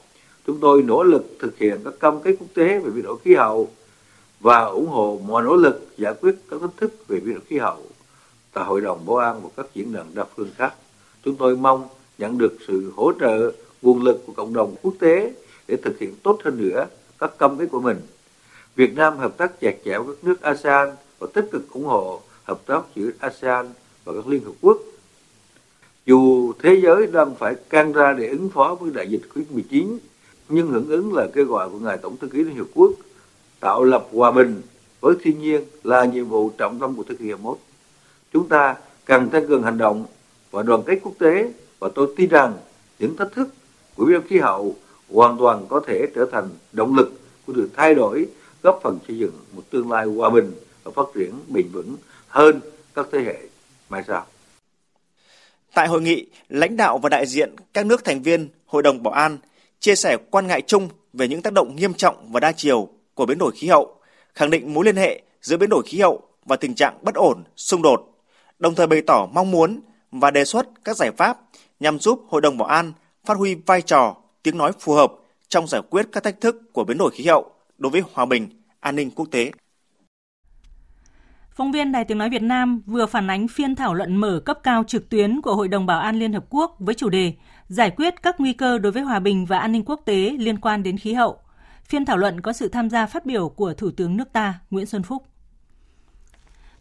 Chúng 0.46 0.60
tôi 0.60 0.82
nỗ 0.82 1.02
lực 1.02 1.36
thực 1.38 1.58
hiện 1.58 1.80
các 1.84 1.94
cam 2.00 2.20
kết 2.20 2.36
quốc 2.38 2.48
tế 2.54 2.78
về 2.78 2.90
biến 2.90 3.04
đổi 3.04 3.18
khí 3.24 3.34
hậu 3.34 3.70
và 4.40 4.60
ủng 4.64 4.88
hộ 4.88 5.20
mọi 5.26 5.42
nỗ 5.42 5.56
lực 5.56 5.88
giải 5.98 6.14
quyết 6.20 6.34
các 6.50 6.60
thách 6.60 6.76
thức 6.76 7.08
về 7.08 7.20
biến 7.20 7.34
đổi 7.34 7.42
khí 7.46 7.58
hậu 7.58 7.82
tại 8.52 8.64
Hội 8.64 8.80
đồng 8.80 9.06
Bảo 9.06 9.16
an 9.16 9.40
và 9.42 9.48
các 9.56 9.66
diễn 9.74 9.92
đàn 9.92 10.14
đa 10.14 10.24
phương 10.36 10.50
khác. 10.56 10.74
Chúng 11.24 11.36
tôi 11.36 11.56
mong 11.56 11.88
nhận 12.18 12.38
được 12.38 12.56
sự 12.66 12.92
hỗ 12.96 13.12
trợ 13.20 13.52
nguồn 13.82 14.02
lực 14.02 14.22
của 14.26 14.32
cộng 14.32 14.54
đồng 14.54 14.74
quốc 14.82 14.94
tế 15.00 15.32
để 15.68 15.76
thực 15.76 15.98
hiện 15.98 16.14
tốt 16.22 16.38
hơn 16.44 16.58
nữa 16.58 16.86
các 17.18 17.38
cam 17.38 17.58
kết 17.58 17.66
của 17.70 17.80
mình. 17.80 18.00
Việt 18.76 18.94
Nam 18.94 19.18
hợp 19.18 19.36
tác 19.36 19.60
chặt 19.60 19.74
chẽ 19.84 19.98
với 19.98 20.16
các 20.16 20.24
nước 20.24 20.42
ASEAN 20.42 20.88
và 21.18 21.26
tích 21.34 21.48
cực 21.52 21.70
ủng 21.70 21.84
hộ 21.84 22.20
hợp 22.44 22.60
tác 22.66 22.82
giữa 22.94 23.10
ASEAN 23.18 23.66
và 24.04 24.12
các 24.12 24.26
Liên 24.26 24.44
Hợp 24.44 24.52
Quốc. 24.60 24.78
Dù 26.06 26.52
thế 26.62 26.80
giới 26.82 27.06
đang 27.06 27.34
phải 27.34 27.54
can 27.70 27.92
ra 27.92 28.12
để 28.12 28.28
ứng 28.28 28.48
phó 28.48 28.74
với 28.80 28.90
đại 28.94 29.08
dịch 29.08 29.22
COVID-19, 29.34 29.98
nhưng 30.48 30.68
hưởng 30.68 30.88
ứng 30.88 31.14
là 31.14 31.28
kêu 31.34 31.44
gọi 31.44 31.70
của 31.70 31.78
Ngài 31.78 31.98
Tổng 31.98 32.16
thư 32.16 32.28
ký 32.28 32.38
Liên 32.38 32.56
Hợp 32.56 32.66
Quốc 32.74 32.90
tạo 33.66 33.84
lập 33.84 34.06
hòa 34.12 34.30
bình 34.30 34.62
với 35.00 35.14
thiên 35.22 35.38
nhiên 35.38 35.62
là 35.82 36.04
nhiệm 36.04 36.24
vụ 36.24 36.50
trọng 36.58 36.80
tâm 36.80 36.94
của 36.94 37.02
thế 37.08 37.14
kỷ 37.18 37.24
21. 37.24 37.58
Chúng 38.32 38.48
ta 38.48 38.74
cần 39.04 39.28
tăng 39.28 39.46
cường 39.46 39.62
hành 39.62 39.78
động 39.78 40.06
và 40.50 40.62
đoàn 40.62 40.82
kết 40.86 40.98
quốc 41.02 41.12
tế 41.18 41.52
và 41.78 41.88
tôi 41.94 42.14
tin 42.16 42.30
rằng 42.30 42.54
những 42.98 43.16
thách 43.16 43.32
thức 43.32 43.48
của 43.96 44.04
biến 44.04 44.12
đổi 44.12 44.22
khí 44.28 44.38
hậu 44.38 44.74
hoàn 45.10 45.38
toàn 45.38 45.66
có 45.68 45.80
thể 45.86 46.06
trở 46.14 46.26
thành 46.32 46.48
động 46.72 46.96
lực 46.96 47.20
của 47.46 47.52
sự 47.56 47.70
thay 47.76 47.94
đổi 47.94 48.26
góp 48.62 48.80
phần 48.82 48.98
xây 49.08 49.18
dựng 49.18 49.32
một 49.52 49.62
tương 49.70 49.92
lai 49.92 50.06
hòa 50.06 50.30
bình 50.30 50.52
và 50.84 50.92
phát 50.94 51.06
triển 51.14 51.32
bền 51.48 51.68
vững 51.72 51.96
hơn 52.28 52.60
các 52.94 53.06
thế 53.12 53.18
hệ 53.18 53.38
mai 53.88 54.02
sau. 54.08 54.26
Tại 55.74 55.88
hội 55.88 56.02
nghị, 56.02 56.26
lãnh 56.48 56.76
đạo 56.76 56.98
và 56.98 57.08
đại 57.08 57.26
diện 57.26 57.54
các 57.72 57.86
nước 57.86 58.04
thành 58.04 58.22
viên 58.22 58.48
Hội 58.66 58.82
đồng 58.82 59.02
Bảo 59.02 59.14
an 59.14 59.38
chia 59.80 59.94
sẻ 59.94 60.16
quan 60.30 60.46
ngại 60.46 60.62
chung 60.62 60.88
về 61.12 61.28
những 61.28 61.42
tác 61.42 61.52
động 61.52 61.76
nghiêm 61.76 61.94
trọng 61.94 62.32
và 62.32 62.40
đa 62.40 62.52
chiều 62.52 62.88
của 63.16 63.26
biến 63.26 63.38
đổi 63.38 63.52
khí 63.54 63.68
hậu, 63.68 63.96
khẳng 64.34 64.50
định 64.50 64.74
mối 64.74 64.84
liên 64.84 64.96
hệ 64.96 65.22
giữa 65.40 65.56
biến 65.56 65.70
đổi 65.70 65.82
khí 65.86 66.00
hậu 66.00 66.22
và 66.44 66.56
tình 66.56 66.74
trạng 66.74 66.98
bất 67.02 67.14
ổn, 67.14 67.44
xung 67.56 67.82
đột, 67.82 68.00
đồng 68.58 68.74
thời 68.74 68.86
bày 68.86 69.02
tỏ 69.02 69.28
mong 69.32 69.50
muốn 69.50 69.80
và 70.10 70.30
đề 70.30 70.44
xuất 70.44 70.66
các 70.84 70.96
giải 70.96 71.10
pháp 71.10 71.38
nhằm 71.80 71.98
giúp 71.98 72.24
Hội 72.28 72.40
đồng 72.40 72.58
Bảo 72.58 72.68
an 72.68 72.92
phát 73.24 73.36
huy 73.36 73.54
vai 73.54 73.82
trò, 73.82 74.16
tiếng 74.42 74.58
nói 74.58 74.72
phù 74.80 74.92
hợp 74.92 75.12
trong 75.48 75.66
giải 75.66 75.82
quyết 75.90 76.06
các 76.12 76.24
thách 76.24 76.40
thức 76.40 76.56
của 76.72 76.84
biến 76.84 76.98
đổi 76.98 77.10
khí 77.10 77.24
hậu 77.24 77.50
đối 77.78 77.90
với 77.90 78.02
hòa 78.12 78.24
bình, 78.24 78.48
an 78.80 78.96
ninh 78.96 79.10
quốc 79.10 79.26
tế. 79.30 79.50
Phóng 81.50 81.72
viên 81.72 81.92
Đài 81.92 82.04
Tiếng 82.04 82.18
Nói 82.18 82.30
Việt 82.30 82.42
Nam 82.42 82.82
vừa 82.86 83.06
phản 83.06 83.30
ánh 83.30 83.48
phiên 83.48 83.74
thảo 83.74 83.94
luận 83.94 84.16
mở 84.16 84.40
cấp 84.44 84.58
cao 84.62 84.84
trực 84.86 85.08
tuyến 85.08 85.40
của 85.40 85.54
Hội 85.54 85.68
đồng 85.68 85.86
Bảo 85.86 86.00
an 86.00 86.18
Liên 86.18 86.32
Hợp 86.32 86.44
Quốc 86.50 86.76
với 86.78 86.94
chủ 86.94 87.08
đề 87.08 87.32
giải 87.68 87.90
quyết 87.90 88.22
các 88.22 88.40
nguy 88.40 88.52
cơ 88.52 88.78
đối 88.78 88.92
với 88.92 89.02
hòa 89.02 89.18
bình 89.18 89.46
và 89.46 89.58
an 89.58 89.72
ninh 89.72 89.84
quốc 89.84 90.00
tế 90.04 90.36
liên 90.38 90.58
quan 90.58 90.82
đến 90.82 90.98
khí 90.98 91.12
hậu. 91.12 91.38
Phiên 91.88 92.04
thảo 92.04 92.16
luận 92.16 92.40
có 92.40 92.52
sự 92.52 92.68
tham 92.68 92.90
gia 92.90 93.06
phát 93.06 93.26
biểu 93.26 93.48
của 93.48 93.74
Thủ 93.74 93.90
tướng 93.96 94.16
nước 94.16 94.32
ta 94.32 94.54
Nguyễn 94.70 94.86
Xuân 94.86 95.02
Phúc. 95.02 95.22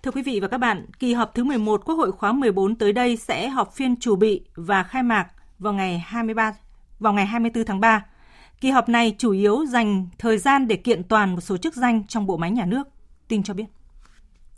Thưa 0.03 0.11
quý 0.11 0.21
vị 0.21 0.39
và 0.39 0.47
các 0.47 0.57
bạn, 0.57 0.85
kỳ 0.99 1.13
họp 1.13 1.35
thứ 1.35 1.43
11 1.43 1.81
Quốc 1.85 1.95
hội 1.95 2.11
khóa 2.11 2.31
14 2.31 2.75
tới 2.75 2.93
đây 2.93 3.17
sẽ 3.17 3.49
họp 3.49 3.73
phiên 3.73 3.95
chủ 3.99 4.15
bị 4.15 4.41
và 4.55 4.83
khai 4.83 5.03
mạc 5.03 5.27
vào 5.59 5.73
ngày 5.73 5.99
23 5.99 6.53
vào 6.99 7.13
ngày 7.13 7.25
24 7.25 7.65
tháng 7.65 7.79
3. 7.79 8.05
Kỳ 8.61 8.69
họp 8.69 8.89
này 8.89 9.15
chủ 9.17 9.31
yếu 9.31 9.65
dành 9.65 10.07
thời 10.17 10.37
gian 10.37 10.67
để 10.67 10.75
kiện 10.75 11.03
toàn 11.03 11.35
một 11.35 11.41
số 11.41 11.57
chức 11.57 11.75
danh 11.75 12.03
trong 12.07 12.25
bộ 12.25 12.37
máy 12.37 12.51
nhà 12.51 12.65
nước. 12.65 12.83
Tin 13.27 13.43
cho 13.43 13.53
biết. 13.53 13.65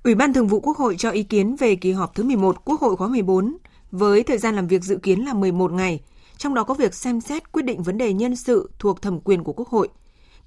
Ủy 0.03 0.15
ban 0.15 0.33
Thường 0.33 0.47
vụ 0.47 0.59
Quốc 0.59 0.77
hội 0.77 0.95
cho 0.97 1.09
ý 1.09 1.23
kiến 1.23 1.55
về 1.55 1.75
kỳ 1.75 1.91
họp 1.91 2.15
thứ 2.15 2.23
11 2.23 2.65
Quốc 2.65 2.81
hội 2.81 2.95
khóa 2.95 3.07
14 3.07 3.57
với 3.91 4.23
thời 4.23 4.37
gian 4.37 4.55
làm 4.55 4.67
việc 4.67 4.83
dự 4.83 4.97
kiến 4.97 5.25
là 5.25 5.33
11 5.33 5.71
ngày, 5.71 6.01
trong 6.37 6.53
đó 6.53 6.63
có 6.63 6.73
việc 6.73 6.93
xem 6.93 7.21
xét 7.21 7.51
quyết 7.51 7.65
định 7.65 7.83
vấn 7.83 7.97
đề 7.97 8.13
nhân 8.13 8.35
sự 8.35 8.71
thuộc 8.79 9.01
thẩm 9.01 9.19
quyền 9.19 9.43
của 9.43 9.53
Quốc 9.53 9.67
hội. 9.69 9.89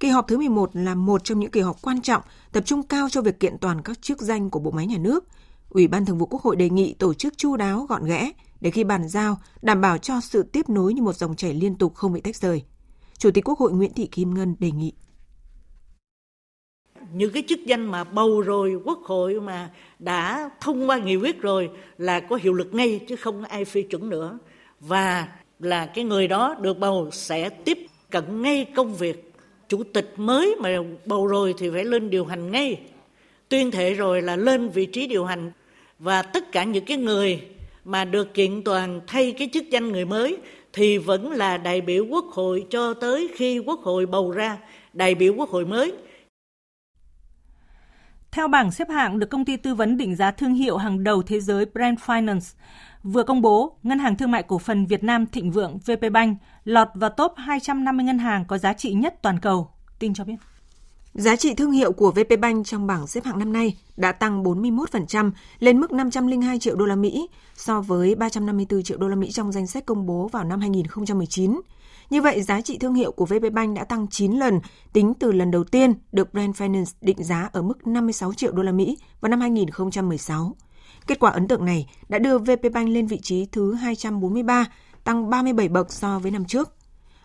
Kỳ 0.01 0.07
họp 0.07 0.27
thứ 0.27 0.37
11 0.37 0.69
là 0.73 0.95
một 0.95 1.23
trong 1.23 1.39
những 1.39 1.51
kỳ 1.51 1.61
họp 1.61 1.81
quan 1.81 2.01
trọng, 2.01 2.21
tập 2.51 2.61
trung 2.65 2.83
cao 2.83 3.09
cho 3.09 3.21
việc 3.21 3.39
kiện 3.39 3.57
toàn 3.57 3.81
các 3.81 4.01
chức 4.01 4.21
danh 4.21 4.49
của 4.49 4.59
bộ 4.59 4.71
máy 4.71 4.87
nhà 4.87 4.97
nước. 4.97 5.25
Ủy 5.69 5.87
ban 5.87 6.05
Thường 6.05 6.17
vụ 6.17 6.25
Quốc 6.25 6.41
hội 6.41 6.55
đề 6.55 6.69
nghị 6.69 6.93
tổ 6.93 7.13
chức 7.13 7.37
chu 7.37 7.55
đáo 7.55 7.85
gọn 7.89 8.05
ghẽ 8.05 8.31
để 8.61 8.71
khi 8.71 8.83
bàn 8.83 9.07
giao 9.07 9.37
đảm 9.61 9.81
bảo 9.81 9.97
cho 9.97 10.21
sự 10.21 10.43
tiếp 10.43 10.69
nối 10.69 10.93
như 10.93 11.01
một 11.01 11.15
dòng 11.15 11.35
chảy 11.35 11.53
liên 11.53 11.75
tục 11.75 11.95
không 11.95 12.13
bị 12.13 12.21
tách 12.21 12.35
rời. 12.35 12.63
Chủ 13.17 13.31
tịch 13.31 13.47
Quốc 13.47 13.59
hội 13.59 13.71
Nguyễn 13.71 13.93
Thị 13.93 14.07
Kim 14.11 14.33
Ngân 14.33 14.55
đề 14.59 14.71
nghị 14.71 14.93
những 17.13 17.31
cái 17.33 17.43
chức 17.47 17.59
danh 17.65 17.91
mà 17.91 18.03
bầu 18.03 18.41
rồi 18.41 18.79
quốc 18.85 18.99
hội 19.03 19.41
mà 19.41 19.69
đã 19.99 20.49
thông 20.61 20.89
qua 20.89 20.97
nghị 20.97 21.15
quyết 21.15 21.41
rồi 21.41 21.69
là 21.97 22.19
có 22.19 22.35
hiệu 22.35 22.53
lực 22.53 22.73
ngay 22.73 22.99
chứ 23.07 23.15
không 23.15 23.43
ai 23.43 23.65
phê 23.65 23.81
chuẩn 23.81 24.09
nữa 24.09 24.39
và 24.79 25.27
là 25.59 25.85
cái 25.85 26.03
người 26.03 26.27
đó 26.27 26.55
được 26.61 26.79
bầu 26.79 27.09
sẽ 27.11 27.49
tiếp 27.49 27.77
cận 28.09 28.41
ngay 28.41 28.65
công 28.75 28.95
việc 28.95 29.30
chủ 29.71 29.83
tịch 29.83 30.13
mới 30.17 30.55
mà 30.59 30.77
bầu 31.05 31.27
rồi 31.27 31.53
thì 31.57 31.69
phải 31.69 31.83
lên 31.83 32.09
điều 32.09 32.25
hành 32.25 32.51
ngay. 32.51 32.79
Tuyên 33.49 33.71
thệ 33.71 33.93
rồi 33.93 34.21
là 34.21 34.35
lên 34.35 34.69
vị 34.69 34.85
trí 34.85 35.07
điều 35.07 35.25
hành. 35.25 35.51
Và 35.99 36.21
tất 36.21 36.51
cả 36.51 36.63
những 36.63 36.85
cái 36.85 36.97
người 36.97 37.41
mà 37.85 38.05
được 38.05 38.33
kiện 38.33 38.63
toàn 38.63 39.01
thay 39.07 39.31
cái 39.31 39.49
chức 39.53 39.69
danh 39.69 39.91
người 39.91 40.05
mới 40.05 40.37
thì 40.73 40.97
vẫn 40.97 41.31
là 41.31 41.57
đại 41.57 41.81
biểu 41.81 42.05
quốc 42.05 42.25
hội 42.25 42.65
cho 42.69 42.93
tới 42.93 43.29
khi 43.35 43.59
quốc 43.59 43.79
hội 43.79 44.05
bầu 44.05 44.31
ra 44.31 44.57
đại 44.93 45.15
biểu 45.15 45.33
quốc 45.33 45.49
hội 45.49 45.65
mới 45.65 45.93
theo 48.31 48.47
bảng 48.47 48.71
xếp 48.71 48.89
hạng 48.89 49.19
được 49.19 49.29
công 49.29 49.45
ty 49.45 49.57
tư 49.57 49.75
vấn 49.75 49.97
định 49.97 50.15
giá 50.15 50.31
thương 50.31 50.53
hiệu 50.53 50.77
hàng 50.77 51.03
đầu 51.03 51.23
thế 51.23 51.39
giới 51.39 51.65
Brand 51.65 51.99
Finance 51.99 52.55
vừa 53.03 53.23
công 53.23 53.41
bố, 53.41 53.77
Ngân 53.83 53.99
hàng 53.99 54.17
Thương 54.17 54.31
mại 54.31 54.43
Cổ 54.43 54.57
phần 54.57 54.85
Việt 54.85 55.03
Nam 55.03 55.25
Thịnh 55.27 55.51
Vượng 55.51 55.79
VPBank 55.85 56.37
lọt 56.65 56.87
vào 56.93 57.09
top 57.09 57.33
250 57.37 58.05
ngân 58.05 58.19
hàng 58.19 58.45
có 58.45 58.57
giá 58.57 58.73
trị 58.73 58.93
nhất 58.93 59.21
toàn 59.21 59.39
cầu. 59.39 59.69
Tin 59.99 60.13
cho 60.13 60.23
biết. 60.23 60.35
Giá 61.13 61.35
trị 61.35 61.53
thương 61.53 61.71
hiệu 61.71 61.91
của 61.91 62.11
VPBank 62.11 62.65
trong 62.65 62.87
bảng 62.87 63.07
xếp 63.07 63.23
hạng 63.23 63.39
năm 63.39 63.53
nay 63.53 63.77
đã 63.97 64.11
tăng 64.11 64.43
41% 64.43 65.31
lên 65.59 65.79
mức 65.79 65.91
502 65.91 66.59
triệu 66.59 66.75
đô 66.75 66.85
la 66.85 66.95
Mỹ 66.95 67.27
so 67.55 67.81
với 67.81 68.15
354 68.15 68.83
triệu 68.83 68.97
đô 68.97 69.07
la 69.07 69.15
Mỹ 69.15 69.31
trong 69.31 69.51
danh 69.51 69.67
sách 69.67 69.85
công 69.85 70.05
bố 70.05 70.27
vào 70.27 70.43
năm 70.43 70.59
2019. 70.59 71.61
Như 72.11 72.21
vậy, 72.21 72.41
giá 72.41 72.61
trị 72.61 72.77
thương 72.77 72.93
hiệu 72.93 73.11
của 73.11 73.25
VPBank 73.25 73.75
đã 73.75 73.83
tăng 73.83 74.07
9 74.07 74.31
lần 74.31 74.59
tính 74.93 75.13
từ 75.19 75.31
lần 75.31 75.51
đầu 75.51 75.63
tiên 75.63 75.93
được 76.11 76.33
Brand 76.33 76.61
Finance 76.61 76.91
định 77.01 77.23
giá 77.23 77.49
ở 77.53 77.61
mức 77.61 77.87
56 77.87 78.33
triệu 78.33 78.51
đô 78.51 78.63
la 78.63 78.71
Mỹ 78.71 78.97
vào 79.21 79.29
năm 79.29 79.41
2016. 79.41 80.55
Kết 81.07 81.19
quả 81.19 81.31
ấn 81.31 81.47
tượng 81.47 81.65
này 81.65 81.89
đã 82.09 82.19
đưa 82.19 82.37
VPBank 82.37 82.89
lên 82.89 83.07
vị 83.07 83.19
trí 83.23 83.45
thứ 83.45 83.73
243, 83.73 84.65
tăng 85.03 85.29
37 85.29 85.67
bậc 85.67 85.93
so 85.93 86.19
với 86.19 86.31
năm 86.31 86.45
trước. 86.45 86.75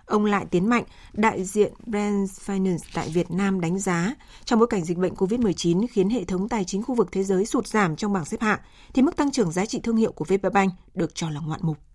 Ông 0.05 0.25
lại 0.25 0.47
tiến 0.50 0.69
mạnh, 0.69 0.85
đại 1.12 1.45
diện 1.45 1.73
Brand 1.87 2.31
Finance 2.47 2.78
tại 2.95 3.09
Việt 3.09 3.31
Nam 3.31 3.61
đánh 3.61 3.78
giá, 3.78 4.14
trong 4.45 4.59
bối 4.59 4.69
cảnh 4.69 4.85
dịch 4.85 4.99
bệnh 4.99 5.14
COVID-19 5.14 5.87
khiến 5.90 6.11
hệ 6.11 6.25
thống 6.25 6.49
tài 6.49 6.64
chính 6.64 6.83
khu 6.83 6.95
vực 6.95 7.09
thế 7.12 7.25
giới 7.25 7.47
sụt 7.47 7.66
giảm 7.66 7.97
trong 7.97 8.12
bảng 8.12 8.25
xếp 8.25 8.40
hạng, 8.40 8.61
thì 8.95 9.02
mức 9.02 9.16
tăng 9.16 9.33
trưởng 9.33 9.52
giá 9.52 9.66
trị 9.66 9.81
thương 9.83 9.97
hiệu 9.97 10.12
của 10.12 10.25
VPBank 10.25 10.73
được 10.95 11.14
cho 11.14 11.31
là 11.31 11.40
ngoạn 11.40 11.61
mục. 11.62 11.86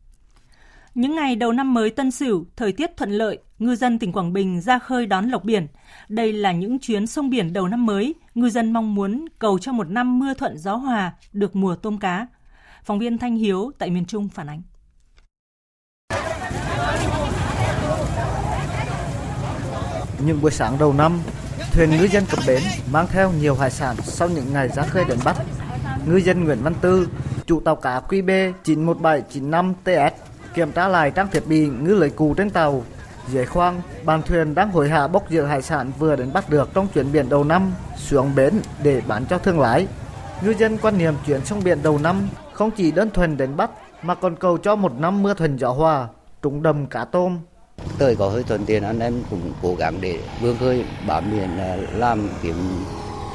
Những 0.96 1.16
ngày 1.16 1.36
đầu 1.36 1.52
năm 1.52 1.74
mới 1.74 1.90
Tân 1.90 2.12
Sửu, 2.12 2.46
thời 2.56 2.72
tiết 2.72 2.98
thuận 2.98 3.12
lợi, 3.12 3.40
ngư 3.60 3.76
dân 3.76 4.00
tỉnh 4.00 4.12
Quảng 4.12 4.34
Bình 4.34 4.62
ra 4.62 4.80
khơi 4.80 5.06
đón 5.06 5.30
lộc 5.30 5.44
biển. 5.44 5.68
Đây 6.10 6.34
là 6.34 6.52
những 6.52 6.80
chuyến 6.80 7.08
sông 7.08 7.30
biển 7.30 7.54
đầu 7.54 7.68
năm 7.68 7.86
mới, 7.86 8.16
ngư 8.36 8.50
dân 8.50 8.74
mong 8.74 8.96
muốn 8.96 9.26
cầu 9.40 9.60
cho 9.60 9.72
một 9.72 9.90
năm 9.90 10.20
mưa 10.20 10.34
thuận 10.34 10.58
gió 10.58 10.76
hòa, 10.76 11.14
được 11.34 11.56
mùa 11.56 11.76
tôm 11.76 11.98
cá. 11.98 12.28
Phóng 12.84 13.00
viên 13.00 13.18
Thanh 13.18 13.36
Hiếu 13.36 13.72
tại 13.78 13.90
miền 13.90 14.06
Trung 14.06 14.30
phản 14.30 14.48
ánh. 14.48 14.62
Những 20.26 20.42
buổi 20.42 20.52
sáng 20.52 20.78
đầu 20.80 20.94
năm, 20.94 21.20
thuyền 21.72 21.90
ngư 21.90 22.08
dân 22.08 22.24
cập 22.30 22.40
bến 22.48 22.62
mang 22.92 23.08
theo 23.12 23.32
nhiều 23.42 23.56
hải 23.56 23.72
sản 23.72 23.96
sau 24.04 24.30
những 24.30 24.54
ngày 24.54 24.70
ra 24.70 24.84
khơi 24.84 25.04
đánh 25.10 25.20
bắt. 25.26 25.38
Ngư 26.06 26.18
dân 26.18 26.44
Nguyễn 26.44 26.64
Văn 26.64 26.74
Tư, 26.82 27.10
chủ 27.46 27.60
tàu 27.60 27.76
cá 27.76 28.02
QB 28.10 28.54
91795 28.64 29.74
TS 29.84 30.21
kiểm 30.54 30.72
tra 30.72 30.88
lại 30.88 31.12
trang 31.12 31.28
thiết 31.32 31.48
bị 31.48 31.68
ngư 31.68 31.96
lưới 31.96 32.10
cụ 32.10 32.34
trên 32.34 32.50
tàu. 32.50 32.84
Dưới 33.28 33.46
khoang, 33.46 33.82
bàn 34.04 34.22
thuyền 34.22 34.56
đang 34.56 34.72
hồi 34.72 34.90
hạ 34.90 35.08
bốc 35.08 35.30
dự 35.30 35.46
hải 35.46 35.62
sản 35.62 35.92
vừa 36.00 36.16
đến 36.16 36.34
bắt 36.34 36.50
được 36.50 36.70
trong 36.74 36.88
chuyến 36.88 37.12
biển 37.12 37.30
đầu 37.30 37.44
năm 37.44 37.74
xuống 37.98 38.36
bến 38.36 38.62
để 38.84 39.02
bán 39.08 39.26
cho 39.26 39.38
thương 39.38 39.60
lái. 39.60 39.88
Ngư 40.42 40.52
dân 40.52 40.78
quan 40.78 40.98
niệm 40.98 41.14
chuyến 41.26 41.46
sông 41.46 41.64
biển 41.64 41.84
đầu 41.84 41.98
năm 41.98 42.30
không 42.54 42.72
chỉ 42.72 42.92
đơn 42.92 43.10
thuần 43.10 43.38
đến 43.38 43.58
bắt 43.58 43.70
mà 44.04 44.16
còn 44.16 44.36
cầu 44.36 44.58
cho 44.58 44.76
một 44.76 44.94
năm 45.00 45.24
mưa 45.24 45.34
thuần 45.34 45.58
gió 45.58 45.70
hòa, 45.70 46.08
trúng 46.42 46.64
đầm 46.64 46.86
cá 46.86 47.06
tôm. 47.06 47.40
Tới 47.98 48.16
có 48.16 48.30
hơi 48.30 48.44
thuận 48.44 48.66
tiện 48.66 48.84
anh 48.84 49.00
em 49.00 49.14
cũng 49.30 49.54
cố 49.62 49.76
gắng 49.76 50.02
để 50.02 50.20
vươn 50.42 50.58
khơi 50.58 50.86
bám 51.08 51.32
biển 51.32 51.58
ờ, 51.58 51.78
làm 51.98 52.30
kiếm 52.44 52.56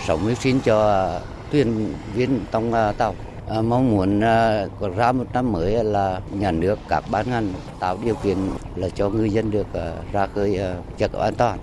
sống 0.06 0.24
mưu 0.24 0.34
sinh 0.34 0.60
cho 0.60 1.10
thuyền 1.52 1.94
viên 2.14 2.40
trong 2.52 2.72
ờ, 2.72 2.92
tàu. 2.98 3.14
À, 3.48 3.62
mong 3.62 3.90
muốn 3.90 4.20
à, 4.20 4.66
có 4.80 4.88
ra 4.88 5.12
một 5.12 5.24
năm 5.34 5.52
mới 5.52 5.84
là 5.84 6.20
nhà 6.32 6.50
nước 6.50 6.78
các 6.88 7.04
ban 7.10 7.30
ngành 7.30 7.52
tạo 7.80 7.98
điều 8.04 8.14
kiện 8.14 8.36
là 8.76 8.88
cho 8.88 9.10
ngư 9.10 9.24
dân 9.24 9.50
được 9.50 9.66
à, 9.72 9.92
ra 10.12 10.26
khơi 10.26 10.58
à, 10.58 10.76
chắc 10.98 11.12
an 11.12 11.34
toàn. 11.34 11.58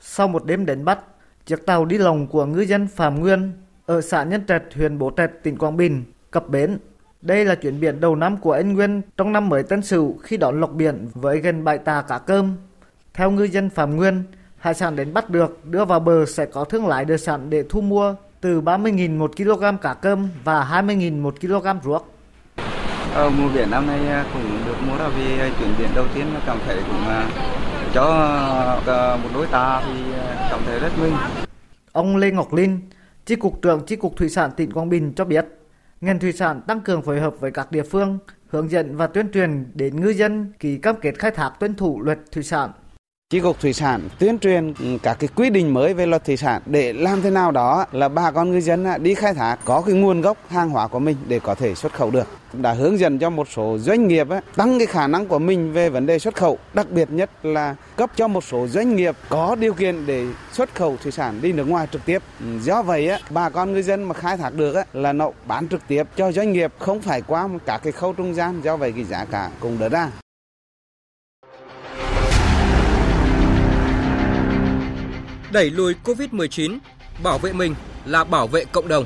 Sau 0.00 0.28
một 0.28 0.44
đêm 0.44 0.66
đánh 0.66 0.84
bắt, 0.84 0.98
chiếc 1.46 1.66
tàu 1.66 1.84
đi 1.84 1.98
lồng 1.98 2.26
của 2.26 2.46
ngư 2.46 2.60
dân 2.60 2.88
Phạm 2.88 3.20
Nguyên 3.20 3.52
ở 3.86 4.00
xã 4.00 4.22
Nhân 4.22 4.46
Trạch, 4.46 4.62
huyện 4.74 4.98
Bố 4.98 5.10
Trạch, 5.16 5.30
tỉnh 5.42 5.58
Quảng 5.58 5.76
Bình 5.76 6.04
cập 6.30 6.48
bến. 6.48 6.78
Đây 7.22 7.44
là 7.44 7.54
chuyến 7.54 7.80
biển 7.80 8.00
đầu 8.00 8.16
năm 8.16 8.36
của 8.36 8.52
anh 8.52 8.72
Nguyên 8.72 9.02
trong 9.16 9.32
năm 9.32 9.48
mới 9.48 9.62
Tân 9.62 9.82
Sửu 9.82 10.18
khi 10.22 10.36
đón 10.36 10.60
lộc 10.60 10.72
biển 10.72 11.08
với 11.14 11.38
gần 11.38 11.64
bảy 11.64 11.78
tà 11.78 12.02
cá 12.02 12.18
cơm. 12.18 12.56
Theo 13.14 13.30
ngư 13.30 13.44
dân 13.44 13.70
Phạm 13.70 13.96
Nguyên, 13.96 14.22
hải 14.56 14.74
sản 14.74 14.96
đánh 14.96 15.14
bắt 15.14 15.30
được 15.30 15.64
đưa 15.64 15.84
vào 15.84 16.00
bờ 16.00 16.26
sẽ 16.26 16.46
có 16.46 16.64
thương 16.64 16.86
lái 16.86 17.04
đưa 17.04 17.16
sản 17.16 17.50
để 17.50 17.64
thu 17.68 17.80
mua 17.80 18.14
từ 18.40 18.60
30.000 18.60 19.18
một 19.18 19.36
kg 19.36 19.78
cá 19.82 19.94
cơm 19.94 20.28
và 20.44 20.82
20.000 20.84 21.22
một 21.22 21.40
kg 21.40 21.66
ruốc. 21.84 22.14
Ờ, 23.14 23.30
mùa 23.30 23.48
biển 23.54 23.70
năm 23.70 23.86
nay 23.86 24.08
à, 24.08 24.24
cũng 24.32 24.58
được 24.66 24.76
mua 24.86 24.96
là 24.96 25.08
vì 25.08 25.36
chuyển 25.58 25.74
biển 25.78 25.88
đầu 25.94 26.06
tiên 26.14 26.26
cảm 26.46 26.58
thấy 26.66 26.76
cũng 26.76 27.08
à, 27.08 27.28
cho 27.94 28.04
à, 28.86 29.16
một 29.16 29.28
đối 29.34 29.46
ta 29.46 29.82
thì 29.86 30.00
cảm 30.50 30.60
thấy 30.66 30.80
rất 30.80 30.92
mừng. 31.00 31.12
Ông 31.92 32.16
Lê 32.16 32.30
Ngọc 32.30 32.52
Linh, 32.52 32.80
Chi 33.26 33.36
cục 33.36 33.62
trưởng 33.62 33.86
Chi 33.86 33.96
cục 33.96 34.16
Thủy 34.16 34.28
sản 34.28 34.50
tỉnh 34.56 34.72
Quảng 34.72 34.88
Bình 34.88 35.12
cho 35.16 35.24
biết, 35.24 35.46
ngành 36.00 36.18
thủy 36.18 36.32
sản 36.32 36.60
tăng 36.60 36.80
cường 36.80 37.02
phối 37.02 37.20
hợp 37.20 37.34
với 37.40 37.50
các 37.50 37.72
địa 37.72 37.82
phương, 37.82 38.18
hướng 38.46 38.70
dẫn 38.70 38.96
và 38.96 39.06
tuyên 39.06 39.32
truyền 39.32 39.66
đến 39.74 40.00
ngư 40.00 40.08
dân 40.08 40.52
ký 40.58 40.78
cam 40.78 40.96
kết 41.00 41.18
khai 41.18 41.30
thác 41.30 41.50
tuân 41.60 41.74
thủ 41.74 42.00
luật 42.00 42.18
thủy 42.32 42.42
sản. 42.42 42.70
Chi 43.30 43.40
cục 43.40 43.60
thủy 43.60 43.72
sản 43.72 44.08
tuyên 44.18 44.38
truyền 44.38 44.74
ừ, 44.78 44.98
các 45.02 45.14
cái 45.14 45.28
quy 45.34 45.50
định 45.50 45.74
mới 45.74 45.94
về 45.94 46.06
luật 46.06 46.24
thủy 46.24 46.36
sản 46.36 46.62
để 46.66 46.92
làm 46.92 47.22
thế 47.22 47.30
nào 47.30 47.50
đó 47.50 47.86
là 47.92 48.08
bà 48.08 48.30
con 48.30 48.50
ngư 48.52 48.60
dân 48.60 48.84
à, 48.84 48.98
đi 48.98 49.14
khai 49.14 49.34
thác 49.34 49.56
có 49.64 49.82
cái 49.86 49.94
nguồn 49.94 50.20
gốc 50.20 50.36
hàng 50.48 50.70
hóa 50.70 50.88
của 50.88 50.98
mình 50.98 51.16
để 51.28 51.40
có 51.40 51.54
thể 51.54 51.74
xuất 51.74 51.92
khẩu 51.92 52.10
được. 52.10 52.26
Đã 52.52 52.72
hướng 52.72 52.98
dẫn 52.98 53.18
cho 53.18 53.30
một 53.30 53.48
số 53.50 53.78
doanh 53.78 54.08
nghiệp 54.08 54.30
à, 54.30 54.40
tăng 54.56 54.78
cái 54.78 54.86
khả 54.86 55.06
năng 55.06 55.26
của 55.26 55.38
mình 55.38 55.72
về 55.72 55.88
vấn 55.88 56.06
đề 56.06 56.18
xuất 56.18 56.34
khẩu, 56.34 56.58
đặc 56.74 56.90
biệt 56.90 57.10
nhất 57.10 57.30
là 57.42 57.76
cấp 57.96 58.10
cho 58.16 58.28
một 58.28 58.44
số 58.44 58.66
doanh 58.66 58.96
nghiệp 58.96 59.16
có 59.28 59.56
điều 59.60 59.74
kiện 59.74 60.06
để 60.06 60.26
xuất 60.52 60.74
khẩu 60.74 60.96
thủy 61.02 61.12
sản 61.12 61.38
đi 61.42 61.52
nước 61.52 61.64
ngoài 61.64 61.86
trực 61.92 62.04
tiếp. 62.04 62.22
Ừ, 62.40 62.46
do 62.62 62.82
vậy 62.82 63.08
à, 63.08 63.18
bà 63.30 63.48
con 63.48 63.72
ngư 63.72 63.82
dân 63.82 64.02
mà 64.02 64.14
khai 64.14 64.36
thác 64.36 64.54
được 64.54 64.76
là 64.92 65.12
nó 65.12 65.30
bán 65.46 65.68
trực 65.68 65.80
tiếp 65.88 66.02
cho 66.16 66.32
doanh 66.32 66.52
nghiệp 66.52 66.72
không 66.78 67.00
phải 67.00 67.22
qua 67.22 67.48
các 67.66 67.80
cái 67.82 67.92
khâu 67.92 68.12
trung 68.12 68.34
gian, 68.34 68.60
do 68.64 68.76
vậy 68.76 68.92
cái 68.92 69.04
giá 69.04 69.24
cả 69.24 69.50
cũng 69.60 69.78
đỡ 69.78 69.88
ra. 69.88 70.10
Đẩy 75.52 75.70
lùi 75.70 75.94
Covid-19, 76.04 76.78
bảo 77.22 77.38
vệ 77.38 77.52
mình 77.52 77.74
là 78.06 78.24
bảo 78.24 78.46
vệ 78.46 78.64
cộng 78.64 78.88
đồng. 78.88 79.04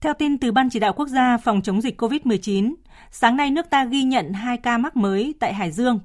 Theo 0.00 0.14
tin 0.14 0.38
từ 0.38 0.52
Ban 0.52 0.70
Chỉ 0.70 0.78
đạo 0.78 0.92
Quốc 0.92 1.08
gia 1.08 1.38
phòng 1.38 1.62
chống 1.62 1.80
dịch 1.80 2.02
COVID-19, 2.02 2.74
sáng 3.10 3.36
nay 3.36 3.50
nước 3.50 3.70
ta 3.70 3.84
ghi 3.84 4.02
nhận 4.02 4.32
2 4.32 4.56
ca 4.56 4.78
mắc 4.78 4.96
mới 4.96 5.34
tại 5.40 5.54
Hải 5.54 5.72
Dương. 5.72 6.00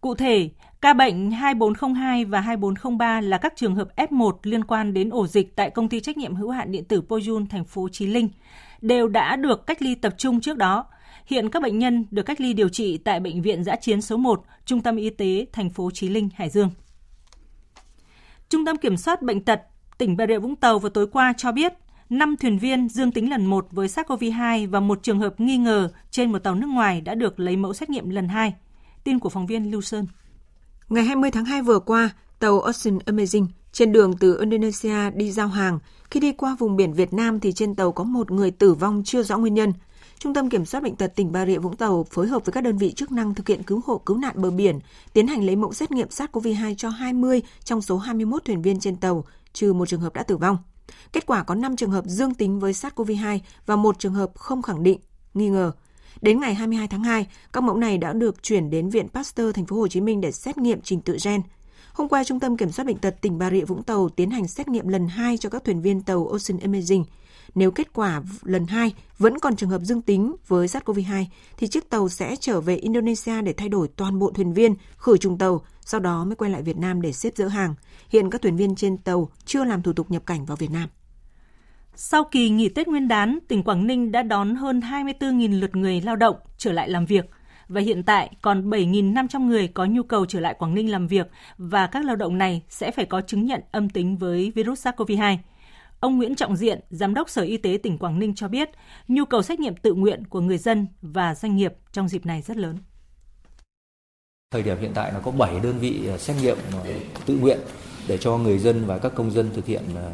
Cụ 0.00 0.14
thể, 0.14 0.50
ca 0.80 0.92
bệnh 0.92 1.30
2402 1.30 2.24
và 2.24 2.40
2403 2.40 3.20
là 3.20 3.38
các 3.38 3.52
trường 3.56 3.74
hợp 3.74 3.88
F1 3.96 4.32
liên 4.42 4.64
quan 4.64 4.94
đến 4.94 5.10
ổ 5.10 5.26
dịch 5.26 5.56
tại 5.56 5.70
công 5.70 5.88
ty 5.88 6.00
trách 6.00 6.16
nhiệm 6.16 6.34
hữu 6.34 6.50
hạn 6.50 6.72
điện 6.72 6.84
tử 6.84 7.02
Poyun, 7.08 7.46
thành 7.46 7.64
phố 7.64 7.88
Chí 7.92 8.06
Linh. 8.06 8.28
đều 8.80 9.08
đã 9.08 9.36
được 9.36 9.66
cách 9.66 9.82
ly 9.82 9.94
tập 9.94 10.14
trung 10.18 10.40
trước 10.40 10.56
đó. 10.56 10.84
Hiện 11.26 11.50
các 11.50 11.62
bệnh 11.62 11.78
nhân 11.78 12.06
được 12.10 12.22
cách 12.22 12.40
ly 12.40 12.52
điều 12.52 12.68
trị 12.68 12.98
tại 12.98 13.20
bệnh 13.20 13.42
viện 13.42 13.64
giã 13.64 13.76
chiến 13.76 14.02
số 14.02 14.16
1, 14.16 14.44
Trung 14.64 14.80
tâm 14.80 14.96
Y 14.96 15.10
tế 15.10 15.46
thành 15.52 15.70
phố 15.70 15.90
Chí 15.90 16.08
Linh, 16.08 16.28
Hải 16.34 16.50
Dương. 16.50 16.70
Trung 18.48 18.64
tâm 18.64 18.76
Kiểm 18.76 18.96
soát 18.96 19.22
Bệnh 19.22 19.44
tật 19.44 19.60
tỉnh 19.98 20.16
Bà 20.16 20.26
Rịa 20.26 20.38
Vũng 20.38 20.56
Tàu 20.56 20.78
vào 20.78 20.90
tối 20.90 21.06
qua 21.06 21.32
cho 21.36 21.52
biết 21.52 21.72
5 22.10 22.36
thuyền 22.36 22.58
viên 22.58 22.88
dương 22.88 23.12
tính 23.12 23.30
lần 23.30 23.46
1 23.46 23.66
với 23.70 23.88
SARS-CoV-2 23.88 24.70
và 24.70 24.80
một 24.80 25.02
trường 25.02 25.20
hợp 25.20 25.40
nghi 25.40 25.56
ngờ 25.56 25.88
trên 26.10 26.32
một 26.32 26.38
tàu 26.38 26.54
nước 26.54 26.66
ngoài 26.66 27.00
đã 27.00 27.14
được 27.14 27.40
lấy 27.40 27.56
mẫu 27.56 27.74
xét 27.74 27.90
nghiệm 27.90 28.10
lần 28.10 28.28
2. 28.28 28.54
Tin 29.04 29.18
của 29.18 29.28
phóng 29.28 29.46
viên 29.46 29.70
Lưu 29.70 29.80
Sơn. 29.80 30.06
Ngày 30.88 31.04
20 31.04 31.30
tháng 31.30 31.44
2 31.44 31.62
vừa 31.62 31.78
qua, 31.78 32.10
tàu 32.38 32.60
Ocean 32.60 32.98
Amazing 32.98 33.46
trên 33.72 33.92
đường 33.92 34.16
từ 34.20 34.40
Indonesia 34.40 35.10
đi 35.10 35.32
giao 35.32 35.48
hàng. 35.48 35.78
Khi 36.10 36.20
đi 36.20 36.32
qua 36.32 36.56
vùng 36.58 36.76
biển 36.76 36.92
Việt 36.92 37.12
Nam 37.12 37.40
thì 37.40 37.52
trên 37.52 37.74
tàu 37.74 37.92
có 37.92 38.04
một 38.04 38.30
người 38.30 38.50
tử 38.50 38.74
vong 38.74 39.02
chưa 39.04 39.22
rõ 39.22 39.38
nguyên 39.38 39.54
nhân. 39.54 39.72
Trung 40.24 40.34
tâm 40.34 40.48
Kiểm 40.50 40.64
soát 40.64 40.82
Bệnh 40.82 40.96
tật 40.96 41.16
tỉnh 41.16 41.32
Bà 41.32 41.46
Rịa 41.46 41.58
Vũng 41.58 41.76
Tàu 41.76 42.06
phối 42.10 42.26
hợp 42.26 42.44
với 42.44 42.52
các 42.52 42.60
đơn 42.60 42.78
vị 42.78 42.92
chức 42.92 43.12
năng 43.12 43.34
thực 43.34 43.48
hiện 43.48 43.62
cứu 43.62 43.80
hộ 43.86 43.98
cứu 43.98 44.16
nạn 44.16 44.34
bờ 44.36 44.50
biển, 44.50 44.78
tiến 45.12 45.26
hành 45.26 45.44
lấy 45.44 45.56
mẫu 45.56 45.72
xét 45.72 45.90
nghiệm 45.90 46.08
SARS-CoV-2 46.08 46.74
cho 46.74 46.88
20 46.88 47.42
trong 47.64 47.82
số 47.82 47.96
21 47.96 48.44
thuyền 48.44 48.62
viên 48.62 48.80
trên 48.80 48.96
tàu, 48.96 49.24
trừ 49.52 49.72
một 49.72 49.88
trường 49.88 50.00
hợp 50.00 50.14
đã 50.14 50.22
tử 50.22 50.36
vong. 50.36 50.58
Kết 51.12 51.26
quả 51.26 51.42
có 51.42 51.54
5 51.54 51.76
trường 51.76 51.90
hợp 51.90 52.04
dương 52.06 52.34
tính 52.34 52.60
với 52.60 52.72
SARS-CoV-2 52.72 53.38
và 53.66 53.76
một 53.76 53.98
trường 53.98 54.14
hợp 54.14 54.30
không 54.34 54.62
khẳng 54.62 54.82
định, 54.82 55.00
nghi 55.34 55.48
ngờ. 55.48 55.72
Đến 56.20 56.40
ngày 56.40 56.54
22 56.54 56.88
tháng 56.88 57.04
2, 57.04 57.26
các 57.52 57.62
mẫu 57.62 57.76
này 57.76 57.98
đã 57.98 58.12
được 58.12 58.42
chuyển 58.42 58.70
đến 58.70 58.88
Viện 58.90 59.08
Pasteur 59.08 59.54
thành 59.54 59.66
phố 59.66 59.76
Hồ 59.76 59.88
Chí 59.88 60.00
Minh 60.00 60.20
để 60.20 60.32
xét 60.32 60.58
nghiệm 60.58 60.80
trình 60.80 61.00
tự 61.00 61.16
gen. 61.24 61.42
Hôm 61.92 62.08
qua, 62.08 62.24
Trung 62.24 62.40
tâm 62.40 62.56
Kiểm 62.56 62.72
soát 62.72 62.84
Bệnh 62.84 62.98
tật 62.98 63.16
tỉnh 63.20 63.38
Bà 63.38 63.50
Rịa 63.50 63.64
Vũng 63.64 63.82
Tàu 63.82 64.08
tiến 64.08 64.30
hành 64.30 64.48
xét 64.48 64.68
nghiệm 64.68 64.88
lần 64.88 65.08
2 65.08 65.38
cho 65.38 65.48
các 65.48 65.64
thuyền 65.64 65.82
viên 65.82 66.00
tàu 66.02 66.26
Ocean 66.26 66.72
Amazing. 66.72 67.04
Nếu 67.54 67.70
kết 67.70 67.92
quả 67.92 68.22
lần 68.42 68.66
2 68.66 68.94
vẫn 69.18 69.38
còn 69.38 69.56
trường 69.56 69.70
hợp 69.70 69.80
dương 69.82 70.02
tính 70.02 70.36
với 70.48 70.66
SARS-CoV-2, 70.66 71.24
thì 71.56 71.66
chiếc 71.66 71.90
tàu 71.90 72.08
sẽ 72.08 72.36
trở 72.40 72.60
về 72.60 72.76
Indonesia 72.76 73.42
để 73.42 73.52
thay 73.52 73.68
đổi 73.68 73.88
toàn 73.96 74.18
bộ 74.18 74.30
thuyền 74.30 74.52
viên, 74.52 74.74
khử 74.96 75.16
trùng 75.16 75.38
tàu, 75.38 75.64
sau 75.80 76.00
đó 76.00 76.24
mới 76.24 76.36
quay 76.36 76.50
lại 76.50 76.62
Việt 76.62 76.76
Nam 76.76 77.02
để 77.02 77.12
xếp 77.12 77.36
dỡ 77.36 77.46
hàng. 77.46 77.74
Hiện 78.08 78.30
các 78.30 78.42
thuyền 78.42 78.56
viên 78.56 78.74
trên 78.74 78.96
tàu 78.96 79.28
chưa 79.44 79.64
làm 79.64 79.82
thủ 79.82 79.92
tục 79.92 80.10
nhập 80.10 80.26
cảnh 80.26 80.44
vào 80.44 80.56
Việt 80.56 80.70
Nam. 80.70 80.88
Sau 81.96 82.24
kỳ 82.24 82.48
nghỉ 82.48 82.68
Tết 82.68 82.88
Nguyên 82.88 83.08
đán, 83.08 83.38
tỉnh 83.48 83.62
Quảng 83.62 83.86
Ninh 83.86 84.12
đã 84.12 84.22
đón 84.22 84.54
hơn 84.54 84.80
24.000 84.80 85.60
lượt 85.60 85.76
người 85.76 86.00
lao 86.00 86.16
động 86.16 86.36
trở 86.58 86.72
lại 86.72 86.88
làm 86.88 87.06
việc 87.06 87.24
và 87.68 87.80
hiện 87.80 88.02
tại 88.02 88.30
còn 88.42 88.70
7.500 88.70 89.46
người 89.46 89.68
có 89.68 89.84
nhu 89.84 90.02
cầu 90.02 90.26
trở 90.26 90.40
lại 90.40 90.54
Quảng 90.58 90.74
Ninh 90.74 90.90
làm 90.90 91.06
việc 91.06 91.30
và 91.58 91.86
các 91.86 92.04
lao 92.04 92.16
động 92.16 92.38
này 92.38 92.62
sẽ 92.68 92.90
phải 92.90 93.06
có 93.06 93.20
chứng 93.20 93.46
nhận 93.46 93.60
âm 93.70 93.88
tính 93.88 94.16
với 94.16 94.52
virus 94.54 94.86
SARS-CoV-2. 94.86 95.36
Ông 96.04 96.16
Nguyễn 96.16 96.34
Trọng 96.34 96.56
Diện, 96.56 96.80
Giám 96.90 97.14
đốc 97.14 97.30
Sở 97.30 97.42
Y 97.42 97.56
tế 97.56 97.78
tỉnh 97.82 97.98
Quảng 97.98 98.18
Ninh 98.18 98.34
cho 98.34 98.48
biết, 98.48 98.70
nhu 99.08 99.24
cầu 99.24 99.42
xét 99.42 99.60
nghiệm 99.60 99.76
tự 99.76 99.94
nguyện 99.94 100.26
của 100.26 100.40
người 100.40 100.58
dân 100.58 100.86
và 101.02 101.34
doanh 101.34 101.56
nghiệp 101.56 101.72
trong 101.92 102.08
dịp 102.08 102.26
này 102.26 102.42
rất 102.42 102.56
lớn. 102.56 102.78
Thời 104.50 104.62
điểm 104.62 104.76
hiện 104.80 104.90
tại 104.94 105.12
nó 105.12 105.20
có 105.20 105.30
7 105.30 105.60
đơn 105.62 105.78
vị 105.78 106.08
à, 106.08 106.18
xét 106.18 106.36
nghiệm 106.42 106.56
à, 106.72 106.80
tự 107.26 107.36
nguyện 107.36 107.58
để 108.08 108.18
cho 108.18 108.38
người 108.38 108.58
dân 108.58 108.86
và 108.86 108.98
các 108.98 109.12
công 109.14 109.30
dân 109.30 109.50
thực 109.54 109.66
hiện 109.66 109.82
à, 109.96 110.10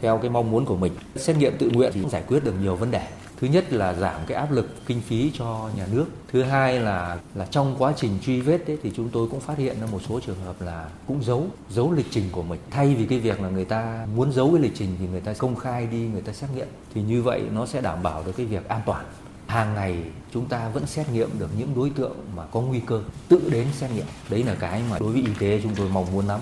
theo 0.00 0.18
cái 0.18 0.30
mong 0.30 0.50
muốn 0.50 0.64
của 0.64 0.76
mình. 0.76 0.92
Xét 1.16 1.36
nghiệm 1.36 1.52
tự 1.58 1.70
nguyện 1.72 1.92
thì 1.94 2.00
giải 2.10 2.22
quyết 2.28 2.44
được 2.44 2.54
nhiều 2.62 2.76
vấn 2.76 2.90
đề. 2.90 3.08
Thứ 3.40 3.46
nhất 3.46 3.72
là 3.72 3.94
giảm 3.94 4.20
cái 4.26 4.38
áp 4.38 4.52
lực 4.52 4.86
kinh 4.86 5.00
phí 5.00 5.30
cho 5.34 5.70
nhà 5.76 5.86
nước. 5.92 6.06
Thứ 6.32 6.42
hai 6.42 6.80
là 6.80 7.18
là 7.34 7.46
trong 7.50 7.76
quá 7.78 7.92
trình 7.96 8.18
truy 8.22 8.40
vết 8.40 8.66
ấy, 8.66 8.78
thì 8.82 8.92
chúng 8.96 9.08
tôi 9.08 9.28
cũng 9.28 9.40
phát 9.40 9.58
hiện 9.58 9.80
ra 9.80 9.86
một 9.92 10.00
số 10.08 10.20
trường 10.20 10.40
hợp 10.44 10.62
là 10.62 10.88
cũng 11.06 11.24
giấu 11.24 11.46
giấu 11.70 11.92
lịch 11.92 12.06
trình 12.10 12.24
của 12.32 12.42
mình. 12.42 12.60
Thay 12.70 12.94
vì 12.94 13.06
cái 13.06 13.18
việc 13.18 13.40
là 13.40 13.48
người 13.48 13.64
ta 13.64 14.06
muốn 14.16 14.32
giấu 14.32 14.50
cái 14.52 14.62
lịch 14.62 14.72
trình 14.74 14.96
thì 14.98 15.06
người 15.06 15.20
ta 15.20 15.32
công 15.32 15.56
khai 15.56 15.86
đi 15.86 15.98
người 15.98 16.22
ta 16.22 16.32
xét 16.32 16.50
nghiệm 16.56 16.68
thì 16.94 17.02
như 17.02 17.22
vậy 17.22 17.42
nó 17.52 17.66
sẽ 17.66 17.80
đảm 17.80 18.02
bảo 18.02 18.22
được 18.26 18.32
cái 18.36 18.46
việc 18.46 18.68
an 18.68 18.80
toàn. 18.86 19.04
Hàng 19.46 19.74
ngày 19.74 19.96
chúng 20.32 20.46
ta 20.46 20.68
vẫn 20.68 20.86
xét 20.86 21.10
nghiệm 21.10 21.38
được 21.38 21.48
những 21.58 21.74
đối 21.76 21.90
tượng 21.90 22.16
mà 22.36 22.42
có 22.46 22.60
nguy 22.60 22.80
cơ 22.80 23.02
tự 23.28 23.48
đến 23.50 23.66
xét 23.72 23.90
nghiệm. 23.90 24.06
Đấy 24.30 24.42
là 24.42 24.54
cái 24.54 24.82
mà 24.90 24.98
đối 24.98 25.12
với 25.12 25.22
y 25.22 25.32
tế 25.38 25.60
chúng 25.62 25.74
tôi 25.74 25.88
mong 25.88 26.12
muốn 26.12 26.26
lắm. 26.26 26.40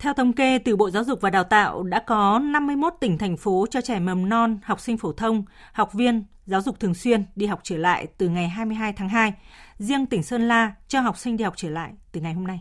Theo 0.00 0.14
thống 0.14 0.32
kê 0.32 0.58
từ 0.58 0.76
Bộ 0.76 0.90
Giáo 0.90 1.04
dục 1.04 1.20
và 1.20 1.30
Đào 1.30 1.44
tạo, 1.44 1.82
đã 1.82 2.04
có 2.06 2.38
51 2.38 2.94
tỉnh 3.00 3.18
thành 3.18 3.36
phố 3.36 3.66
cho 3.70 3.80
trẻ 3.80 3.98
mầm 3.98 4.28
non, 4.28 4.58
học 4.64 4.80
sinh 4.80 4.98
phổ 4.98 5.12
thông, 5.12 5.44
học 5.72 5.92
viên, 5.92 6.24
giáo 6.46 6.62
dục 6.62 6.80
thường 6.80 6.94
xuyên 6.94 7.24
đi 7.36 7.46
học 7.46 7.60
trở 7.62 7.76
lại 7.76 8.06
từ 8.18 8.28
ngày 8.28 8.48
22 8.48 8.92
tháng 8.92 9.08
2. 9.08 9.34
Riêng 9.78 10.06
tỉnh 10.06 10.22
Sơn 10.22 10.48
La 10.48 10.74
cho 10.88 11.00
học 11.00 11.18
sinh 11.18 11.36
đi 11.36 11.44
học 11.44 11.54
trở 11.56 11.70
lại 11.70 11.92
từ 12.12 12.20
ngày 12.20 12.34
hôm 12.34 12.46
nay. 12.46 12.60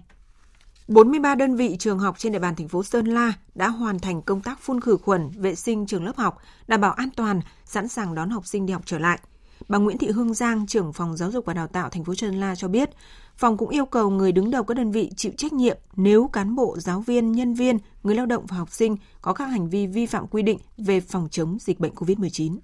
43 0.87 1.35
đơn 1.35 1.55
vị 1.55 1.75
trường 1.79 1.99
học 1.99 2.15
trên 2.17 2.31
địa 2.31 2.39
bàn 2.39 2.55
thành 2.55 2.67
phố 2.67 2.83
Sơn 2.83 3.05
La 3.05 3.33
đã 3.55 3.67
hoàn 3.67 3.99
thành 3.99 4.21
công 4.21 4.41
tác 4.41 4.59
phun 4.59 4.81
khử 4.81 4.97
khuẩn, 4.97 5.29
vệ 5.35 5.55
sinh 5.55 5.85
trường 5.85 6.05
lớp 6.05 6.17
học, 6.17 6.37
đảm 6.67 6.81
bảo 6.81 6.91
an 6.91 7.09
toàn, 7.15 7.41
sẵn 7.65 7.87
sàng 7.87 8.15
đón 8.15 8.29
học 8.29 8.45
sinh 8.45 8.65
đi 8.65 8.73
học 8.73 8.83
trở 8.85 8.99
lại. 8.99 9.19
Bà 9.67 9.77
Nguyễn 9.77 9.97
Thị 9.97 10.07
Hương 10.07 10.33
Giang, 10.33 10.67
trưởng 10.67 10.93
phòng 10.93 11.17
giáo 11.17 11.31
dục 11.31 11.45
và 11.45 11.53
đào 11.53 11.67
tạo 11.67 11.89
thành 11.89 12.03
phố 12.03 12.15
Sơn 12.15 12.39
La 12.39 12.55
cho 12.55 12.67
biết, 12.67 12.89
phòng 13.35 13.57
cũng 13.57 13.69
yêu 13.69 13.85
cầu 13.85 14.09
người 14.09 14.31
đứng 14.31 14.51
đầu 14.51 14.63
các 14.63 14.77
đơn 14.77 14.91
vị 14.91 15.11
chịu 15.15 15.31
trách 15.37 15.53
nhiệm 15.53 15.77
nếu 15.95 16.27
cán 16.27 16.55
bộ, 16.55 16.75
giáo 16.79 16.99
viên, 16.99 17.31
nhân 17.31 17.53
viên, 17.53 17.77
người 18.03 18.15
lao 18.15 18.25
động 18.25 18.45
và 18.47 18.57
học 18.57 18.71
sinh 18.71 18.97
có 19.21 19.33
các 19.33 19.45
hành 19.45 19.69
vi 19.69 19.87
vi 19.87 20.05
phạm 20.05 20.27
quy 20.27 20.41
định 20.43 20.59
về 20.77 20.99
phòng 21.01 21.27
chống 21.31 21.57
dịch 21.59 21.79
bệnh 21.79 21.93
COVID-19. 21.93 22.57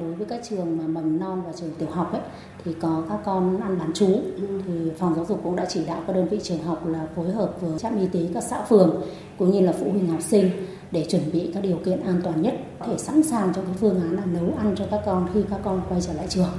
Đối 0.00 0.14
với 0.14 0.26
các 0.26 0.40
trường 0.48 0.78
mà 0.78 0.86
mầm 0.86 1.18
non 1.18 1.42
và 1.46 1.52
trường 1.52 1.74
tiểu 1.78 1.88
học 1.90 2.12
ấy, 2.12 2.22
thì 2.64 2.74
có 2.80 3.04
các 3.08 3.18
con 3.24 3.60
ăn 3.60 3.78
bán 3.78 3.92
trú 3.92 4.20
thì 4.66 4.90
phòng 4.98 5.14
giáo 5.14 5.24
dục 5.24 5.40
cũng 5.44 5.56
đã 5.56 5.66
chỉ 5.68 5.86
đạo 5.86 6.04
các 6.06 6.12
đơn 6.12 6.28
vị 6.28 6.38
trường 6.42 6.62
học 6.62 6.86
là 6.86 7.08
phối 7.16 7.30
hợp 7.30 7.56
với 7.60 7.78
trạm 7.78 7.98
y 7.98 8.06
tế 8.06 8.28
các 8.34 8.44
xã 8.50 8.64
phường 8.64 9.02
cũng 9.38 9.50
như 9.50 9.60
là 9.60 9.72
phụ 9.72 9.90
huynh 9.90 10.08
học 10.08 10.22
sinh 10.22 10.50
để 10.90 11.06
chuẩn 11.08 11.32
bị 11.32 11.50
các 11.54 11.62
điều 11.62 11.76
kiện 11.76 12.04
an 12.04 12.20
toàn 12.24 12.42
nhất 12.42 12.54
để 12.88 12.98
sẵn 12.98 13.22
sàng 13.22 13.52
cho 13.54 13.62
cái 13.62 13.74
phương 13.80 14.00
án 14.00 14.16
là 14.16 14.24
nấu 14.24 14.54
ăn 14.58 14.74
cho 14.78 14.84
các 14.90 15.00
con 15.06 15.28
khi 15.34 15.40
các 15.50 15.60
con 15.64 15.82
quay 15.88 16.00
trở 16.00 16.12
lại 16.12 16.26
trường. 16.28 16.52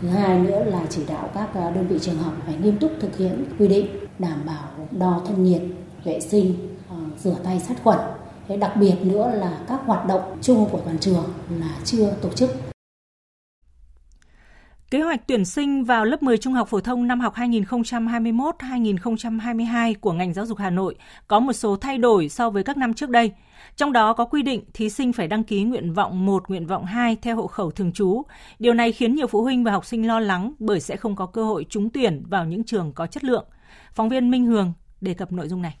Thứ 0.00 0.08
hai 0.08 0.38
nữa 0.38 0.64
là 0.64 0.86
chỉ 0.90 1.02
đạo 1.08 1.28
các 1.34 1.54
đơn 1.54 1.86
vị 1.88 1.98
trường 2.00 2.18
học 2.18 2.32
phải 2.46 2.54
nghiêm 2.62 2.78
túc 2.78 2.90
thực 3.00 3.16
hiện 3.16 3.44
quy 3.58 3.68
định 3.68 3.86
đảm 4.18 4.38
bảo 4.46 4.86
đo 4.90 5.22
thân 5.26 5.44
nhiệt, 5.44 5.62
vệ 6.04 6.20
sinh, 6.20 6.54
rửa 7.24 7.36
tay 7.44 7.60
sát 7.60 7.74
khuẩn. 7.82 7.98
Thế 8.48 8.56
đặc 8.56 8.72
biệt 8.80 8.94
nữa 9.02 9.32
là 9.34 9.58
các 9.68 9.80
hoạt 9.86 10.06
động 10.06 10.38
chung 10.42 10.66
của 10.72 10.80
toàn 10.84 10.98
trường 10.98 11.24
là 11.60 11.76
chưa 11.84 12.10
tổ 12.22 12.28
chức 12.28 12.50
Kế 14.94 15.02
hoạch 15.02 15.26
tuyển 15.26 15.44
sinh 15.44 15.84
vào 15.84 16.04
lớp 16.04 16.22
10 16.22 16.38
trung 16.38 16.52
học 16.52 16.68
phổ 16.68 16.80
thông 16.80 17.06
năm 17.06 17.20
học 17.20 17.34
2021-2022 17.34 19.94
của 20.00 20.12
ngành 20.12 20.34
giáo 20.34 20.46
dục 20.46 20.58
Hà 20.58 20.70
Nội 20.70 20.94
có 21.28 21.40
một 21.40 21.52
số 21.52 21.76
thay 21.76 21.98
đổi 21.98 22.28
so 22.28 22.50
với 22.50 22.62
các 22.62 22.76
năm 22.76 22.94
trước 22.94 23.10
đây. 23.10 23.32
Trong 23.76 23.92
đó 23.92 24.12
có 24.12 24.24
quy 24.24 24.42
định 24.42 24.64
thí 24.74 24.90
sinh 24.90 25.12
phải 25.12 25.28
đăng 25.28 25.44
ký 25.44 25.62
nguyện 25.62 25.92
vọng 25.92 26.26
1, 26.26 26.48
nguyện 26.48 26.66
vọng 26.66 26.84
2 26.84 27.16
theo 27.22 27.36
hộ 27.36 27.46
khẩu 27.46 27.70
thường 27.70 27.92
trú. 27.92 28.22
Điều 28.58 28.74
này 28.74 28.92
khiến 28.92 29.14
nhiều 29.14 29.26
phụ 29.26 29.42
huynh 29.42 29.64
và 29.64 29.72
học 29.72 29.86
sinh 29.86 30.06
lo 30.06 30.20
lắng 30.20 30.52
bởi 30.58 30.80
sẽ 30.80 30.96
không 30.96 31.16
có 31.16 31.26
cơ 31.26 31.44
hội 31.44 31.66
trúng 31.68 31.90
tuyển 31.90 32.22
vào 32.28 32.44
những 32.44 32.64
trường 32.64 32.92
có 32.92 33.06
chất 33.06 33.24
lượng. 33.24 33.46
Phóng 33.94 34.08
viên 34.08 34.30
Minh 34.30 34.46
Hường 34.46 34.72
đề 35.00 35.14
cập 35.14 35.32
nội 35.32 35.48
dung 35.48 35.62
này. 35.62 35.76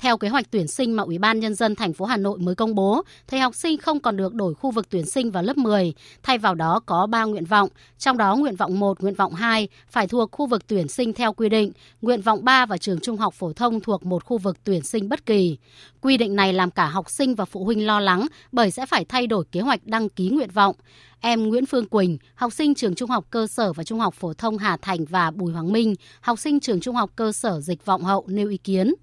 Theo 0.00 0.16
kế 0.16 0.28
hoạch 0.28 0.50
tuyển 0.50 0.68
sinh 0.68 0.96
mà 0.96 1.02
Ủy 1.02 1.18
ban 1.18 1.40
Nhân 1.40 1.54
dân 1.54 1.74
thành 1.74 1.92
phố 1.92 2.04
Hà 2.04 2.16
Nội 2.16 2.38
mới 2.38 2.54
công 2.54 2.74
bố, 2.74 3.02
thì 3.26 3.38
học 3.38 3.54
sinh 3.54 3.78
không 3.78 4.00
còn 4.00 4.16
được 4.16 4.34
đổi 4.34 4.54
khu 4.54 4.70
vực 4.70 4.88
tuyển 4.90 5.06
sinh 5.06 5.30
vào 5.30 5.42
lớp 5.42 5.58
10. 5.58 5.94
Thay 6.22 6.38
vào 6.38 6.54
đó 6.54 6.80
có 6.86 7.06
3 7.06 7.24
nguyện 7.24 7.44
vọng, 7.44 7.68
trong 7.98 8.16
đó 8.18 8.36
nguyện 8.36 8.56
vọng 8.56 8.80
1, 8.80 9.00
nguyện 9.00 9.14
vọng 9.14 9.34
2 9.34 9.68
phải 9.90 10.06
thuộc 10.06 10.30
khu 10.32 10.46
vực 10.46 10.66
tuyển 10.66 10.88
sinh 10.88 11.12
theo 11.12 11.32
quy 11.32 11.48
định, 11.48 11.72
nguyện 12.02 12.20
vọng 12.20 12.44
3 12.44 12.66
và 12.66 12.78
trường 12.78 13.00
trung 13.00 13.16
học 13.16 13.34
phổ 13.34 13.52
thông 13.52 13.80
thuộc 13.80 14.06
một 14.06 14.24
khu 14.24 14.38
vực 14.38 14.56
tuyển 14.64 14.82
sinh 14.82 15.08
bất 15.08 15.26
kỳ. 15.26 15.56
Quy 16.00 16.16
định 16.16 16.36
này 16.36 16.52
làm 16.52 16.70
cả 16.70 16.86
học 16.86 17.10
sinh 17.10 17.34
và 17.34 17.44
phụ 17.44 17.64
huynh 17.64 17.86
lo 17.86 18.00
lắng 18.00 18.26
bởi 18.52 18.70
sẽ 18.70 18.86
phải 18.86 19.04
thay 19.04 19.26
đổi 19.26 19.44
kế 19.52 19.60
hoạch 19.60 19.86
đăng 19.86 20.08
ký 20.08 20.28
nguyện 20.28 20.50
vọng. 20.50 20.76
Em 21.20 21.48
Nguyễn 21.48 21.66
Phương 21.66 21.88
Quỳnh, 21.88 22.18
học 22.34 22.52
sinh 22.52 22.74
trường 22.74 22.94
Trung 22.94 23.10
học 23.10 23.26
cơ 23.30 23.46
sở 23.46 23.72
và 23.72 23.84
Trung 23.84 24.00
học 24.00 24.14
phổ 24.14 24.32
thông 24.34 24.58
Hà 24.58 24.76
Thành 24.76 25.04
và 25.04 25.30
Bùi 25.30 25.52
Hoàng 25.52 25.72
Minh, 25.72 25.94
học 26.20 26.38
sinh 26.38 26.60
trường 26.60 26.80
Trung 26.80 26.96
học 26.96 27.10
cơ 27.16 27.32
sở 27.32 27.60
Dịch 27.60 27.84
Vọng 27.84 28.02
Hậu 28.02 28.24
nêu 28.28 28.48
ý 28.48 28.56
kiến. 28.56 28.94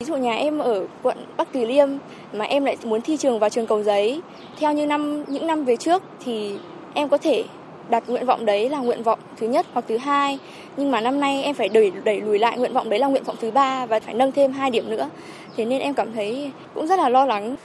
Ví 0.00 0.06
dụ 0.06 0.16
nhà 0.16 0.34
em 0.34 0.58
ở 0.58 0.86
quận 1.02 1.16
Bắc 1.36 1.52
Từ 1.52 1.64
Liêm 1.64 1.88
mà 2.32 2.44
em 2.44 2.64
lại 2.64 2.76
muốn 2.84 3.00
thi 3.00 3.16
trường 3.16 3.38
vào 3.38 3.50
trường 3.50 3.66
Cầu 3.66 3.82
Giấy. 3.82 4.20
Theo 4.58 4.72
như 4.72 4.86
năm, 4.86 5.24
những 5.26 5.46
năm 5.46 5.64
về 5.64 5.76
trước 5.76 6.02
thì 6.24 6.54
em 6.94 7.08
có 7.08 7.18
thể 7.18 7.44
đặt 7.90 8.04
nguyện 8.06 8.26
vọng 8.26 8.46
đấy 8.46 8.68
là 8.68 8.78
nguyện 8.78 9.02
vọng 9.02 9.18
thứ 9.36 9.48
nhất 9.48 9.66
hoặc 9.72 9.84
thứ 9.88 9.96
hai. 9.96 10.38
Nhưng 10.76 10.90
mà 10.90 11.00
năm 11.00 11.20
nay 11.20 11.42
em 11.42 11.54
phải 11.54 11.68
đẩy 11.68 11.92
đẩy 12.04 12.20
lùi 12.20 12.38
lại 12.38 12.58
nguyện 12.58 12.72
vọng 12.72 12.90
đấy 12.90 12.98
là 12.98 13.06
nguyện 13.06 13.24
vọng 13.24 13.36
thứ 13.40 13.50
ba 13.50 13.86
và 13.86 14.00
phải 14.00 14.14
nâng 14.14 14.32
thêm 14.32 14.52
hai 14.52 14.70
điểm 14.70 14.90
nữa. 14.90 15.10
Thế 15.56 15.64
nên 15.64 15.80
em 15.80 15.94
cảm 15.94 16.12
thấy 16.12 16.50
cũng 16.74 16.86
rất 16.86 16.98
là 16.98 17.08
lo 17.08 17.26
lắng. 17.26 17.56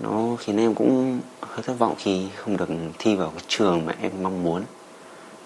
Nó 0.00 0.36
khiến 0.38 0.56
em 0.56 0.74
cũng 0.74 1.20
hơi 1.40 1.62
thất 1.62 1.78
vọng 1.78 1.94
khi 1.98 2.26
không 2.36 2.56
được 2.56 2.68
thi 2.98 3.14
vào 3.14 3.28
cái 3.28 3.44
trường 3.48 3.86
mà 3.86 3.94
em 4.02 4.12
mong 4.22 4.44
muốn. 4.44 4.62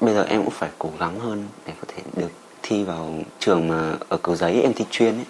Bây 0.01 0.15
giờ 0.15 0.27
em 0.29 0.43
cũng 0.43 0.53
phải 0.53 0.71
cố 0.79 0.89
gắng 0.99 1.19
hơn 1.19 1.45
để 1.67 1.73
có 1.81 1.87
thể 1.89 2.03
được 2.17 2.31
thi 2.63 2.85
vào 2.85 3.15
trường 3.39 3.69
mà 3.69 3.95
ở 4.09 4.17
cầu 4.17 4.37
giấy 4.37 4.61
em 4.63 4.73
thi 4.73 4.85
chuyên 4.91 5.15
ấy. 5.15 5.25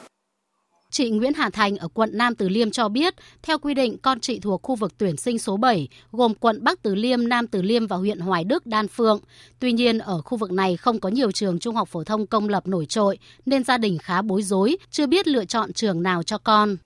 Chị 0.97 1.11
Nguyễn 1.11 1.35
Hà 1.35 1.51
Thành 1.51 1.77
ở 1.77 1.89
quận 1.89 2.11
Nam 2.13 2.35
Từ 2.35 2.49
Liêm 2.49 2.71
cho 2.71 2.89
biết, 2.89 3.15
theo 3.43 3.59
quy 3.59 3.75
định 3.75 3.99
con 3.99 4.21
chị 4.21 4.41
thuộc 4.41 4.63
khu 4.63 4.75
vực 4.75 4.93
tuyển 4.99 5.17
sinh 5.17 5.39
số 5.39 5.57
7, 5.57 5.89
gồm 6.13 6.35
quận 6.35 6.65
Bắc 6.65 6.83
Từ 6.83 6.95
Liêm, 6.95 7.29
Nam 7.29 7.47
Từ 7.47 7.63
Liêm 7.63 7.87
và 7.87 7.97
huyện 7.97 8.19
Hoài 8.19 8.45
Đức, 8.45 8.67
Đan 8.67 8.89
Phượng. 8.89 9.21
Tuy 9.59 9.73
nhiên, 9.73 9.99
ở 9.99 10.21
khu 10.23 10.39
vực 10.39 10.53
này 10.53 10.77
không 10.77 11.01
có 11.01 11.09
nhiều 11.09 11.33
trường 11.33 11.59
trung 11.59 11.75
học 11.75 11.89
phổ 11.89 12.05
thông 12.05 12.27
công 12.27 12.49
lập 12.49 12.67
nổi 12.67 12.87
trội, 12.87 13.19
nên 13.47 13.65
gia 13.65 13.79
đình 13.79 13.99
khá 13.99 14.23
bối 14.23 14.43
rối, 14.43 14.77
chưa 14.91 15.07
biết 15.07 15.29
lựa 15.29 15.45
chọn 15.45 15.73
trường 15.73 16.03
nào 16.03 16.23
cho 16.23 16.39
con. 16.39 16.77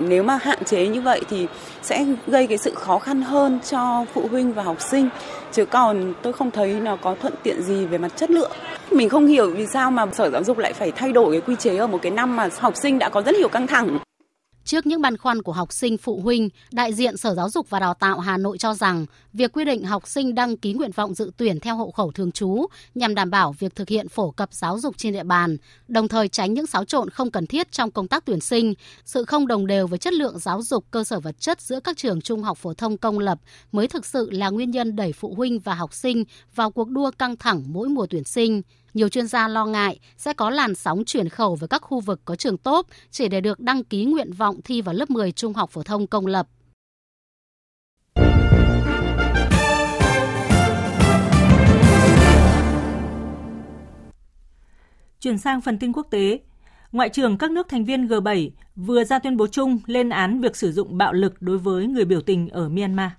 nếu 0.00 0.22
mà 0.22 0.38
hạn 0.42 0.64
chế 0.64 0.88
như 0.88 1.00
vậy 1.00 1.20
thì 1.30 1.46
sẽ 1.82 2.06
gây 2.26 2.46
cái 2.46 2.58
sự 2.58 2.74
khó 2.74 2.98
khăn 2.98 3.22
hơn 3.22 3.58
cho 3.70 4.04
phụ 4.14 4.28
huynh 4.30 4.52
và 4.52 4.62
học 4.62 4.80
sinh 4.90 5.08
chứ 5.52 5.66
còn 5.66 6.14
tôi 6.22 6.32
không 6.32 6.50
thấy 6.50 6.80
nó 6.80 6.96
có 6.96 7.14
thuận 7.14 7.34
tiện 7.42 7.62
gì 7.62 7.86
về 7.86 7.98
mặt 7.98 8.12
chất 8.16 8.30
lượng 8.30 8.50
mình 8.92 9.08
không 9.08 9.26
hiểu 9.26 9.50
vì 9.50 9.66
sao 9.66 9.90
mà 9.90 10.06
sở 10.12 10.30
giáo 10.30 10.44
dục 10.44 10.58
lại 10.58 10.72
phải 10.72 10.92
thay 10.92 11.12
đổi 11.12 11.32
cái 11.32 11.40
quy 11.40 11.56
chế 11.56 11.76
ở 11.76 11.86
một 11.86 11.98
cái 12.02 12.12
năm 12.12 12.36
mà 12.36 12.48
học 12.58 12.74
sinh 12.76 12.98
đã 12.98 13.08
có 13.08 13.22
rất 13.22 13.34
nhiều 13.34 13.48
căng 13.48 13.66
thẳng. 13.66 13.98
Trước 14.66 14.86
những 14.86 15.00
băn 15.00 15.16
khoăn 15.16 15.42
của 15.42 15.52
học 15.52 15.72
sinh 15.72 15.98
phụ 15.98 16.20
huynh, 16.20 16.48
đại 16.72 16.92
diện 16.92 17.16
Sở 17.16 17.34
Giáo 17.34 17.50
dục 17.50 17.70
và 17.70 17.80
Đào 17.80 17.94
tạo 17.94 18.18
Hà 18.18 18.36
Nội 18.36 18.58
cho 18.58 18.74
rằng 18.74 19.06
việc 19.32 19.52
quy 19.52 19.64
định 19.64 19.84
học 19.84 20.08
sinh 20.08 20.34
đăng 20.34 20.56
ký 20.56 20.72
nguyện 20.72 20.90
vọng 20.90 21.14
dự 21.14 21.30
tuyển 21.36 21.60
theo 21.60 21.76
hộ 21.76 21.90
khẩu 21.90 22.12
thường 22.12 22.32
trú 22.32 22.66
nhằm 22.94 23.14
đảm 23.14 23.30
bảo 23.30 23.54
việc 23.58 23.74
thực 23.74 23.88
hiện 23.88 24.08
phổ 24.08 24.30
cập 24.30 24.54
giáo 24.54 24.78
dục 24.78 24.94
trên 24.98 25.12
địa 25.12 25.22
bàn, 25.22 25.56
đồng 25.88 26.08
thời 26.08 26.28
tránh 26.28 26.54
những 26.54 26.66
xáo 26.66 26.84
trộn 26.84 27.10
không 27.10 27.30
cần 27.30 27.46
thiết 27.46 27.72
trong 27.72 27.90
công 27.90 28.08
tác 28.08 28.24
tuyển 28.24 28.40
sinh, 28.40 28.74
sự 29.04 29.24
không 29.24 29.46
đồng 29.46 29.66
đều 29.66 29.86
với 29.86 29.98
chất 29.98 30.12
lượng 30.12 30.38
giáo 30.38 30.62
dục 30.62 30.84
cơ 30.90 31.04
sở 31.04 31.20
vật 31.20 31.40
chất 31.40 31.60
giữa 31.60 31.80
các 31.80 31.96
trường 31.96 32.20
trung 32.20 32.42
học 32.42 32.58
phổ 32.58 32.74
thông 32.74 32.96
công 32.96 33.18
lập 33.18 33.38
mới 33.72 33.88
thực 33.88 34.06
sự 34.06 34.30
là 34.30 34.48
nguyên 34.50 34.70
nhân 34.70 34.96
đẩy 34.96 35.12
phụ 35.12 35.34
huynh 35.36 35.58
và 35.58 35.74
học 35.74 35.94
sinh 35.94 36.24
vào 36.54 36.70
cuộc 36.70 36.88
đua 36.88 37.10
căng 37.18 37.36
thẳng 37.36 37.62
mỗi 37.66 37.88
mùa 37.88 38.06
tuyển 38.10 38.24
sinh. 38.24 38.62
Nhiều 38.96 39.08
chuyên 39.08 39.26
gia 39.26 39.48
lo 39.48 39.66
ngại 39.66 39.98
sẽ 40.16 40.32
có 40.32 40.50
làn 40.50 40.74
sóng 40.74 41.04
chuyển 41.04 41.28
khẩu 41.28 41.54
với 41.54 41.68
các 41.68 41.82
khu 41.82 42.00
vực 42.00 42.20
có 42.24 42.36
trường 42.36 42.58
tốt 42.58 42.86
chỉ 43.10 43.28
để 43.28 43.40
được 43.40 43.60
đăng 43.60 43.84
ký 43.84 44.04
nguyện 44.04 44.32
vọng 44.32 44.60
thi 44.64 44.80
vào 44.80 44.94
lớp 44.94 45.10
10 45.10 45.32
trung 45.32 45.52
học 45.52 45.70
phổ 45.70 45.82
thông 45.82 46.06
công 46.06 46.26
lập. 46.26 46.48
Chuyển 55.20 55.38
sang 55.38 55.60
phần 55.60 55.78
tin 55.78 55.92
quốc 55.92 56.06
tế, 56.10 56.40
Ngoại 56.92 57.08
trưởng 57.08 57.38
các 57.38 57.50
nước 57.50 57.68
thành 57.68 57.84
viên 57.84 58.06
G7 58.06 58.50
vừa 58.76 59.04
ra 59.04 59.18
tuyên 59.18 59.36
bố 59.36 59.46
chung 59.46 59.78
lên 59.86 60.08
án 60.08 60.40
việc 60.40 60.56
sử 60.56 60.72
dụng 60.72 60.98
bạo 60.98 61.12
lực 61.12 61.42
đối 61.42 61.58
với 61.58 61.86
người 61.86 62.04
biểu 62.04 62.20
tình 62.20 62.48
ở 62.48 62.68
Myanmar. 62.68 63.10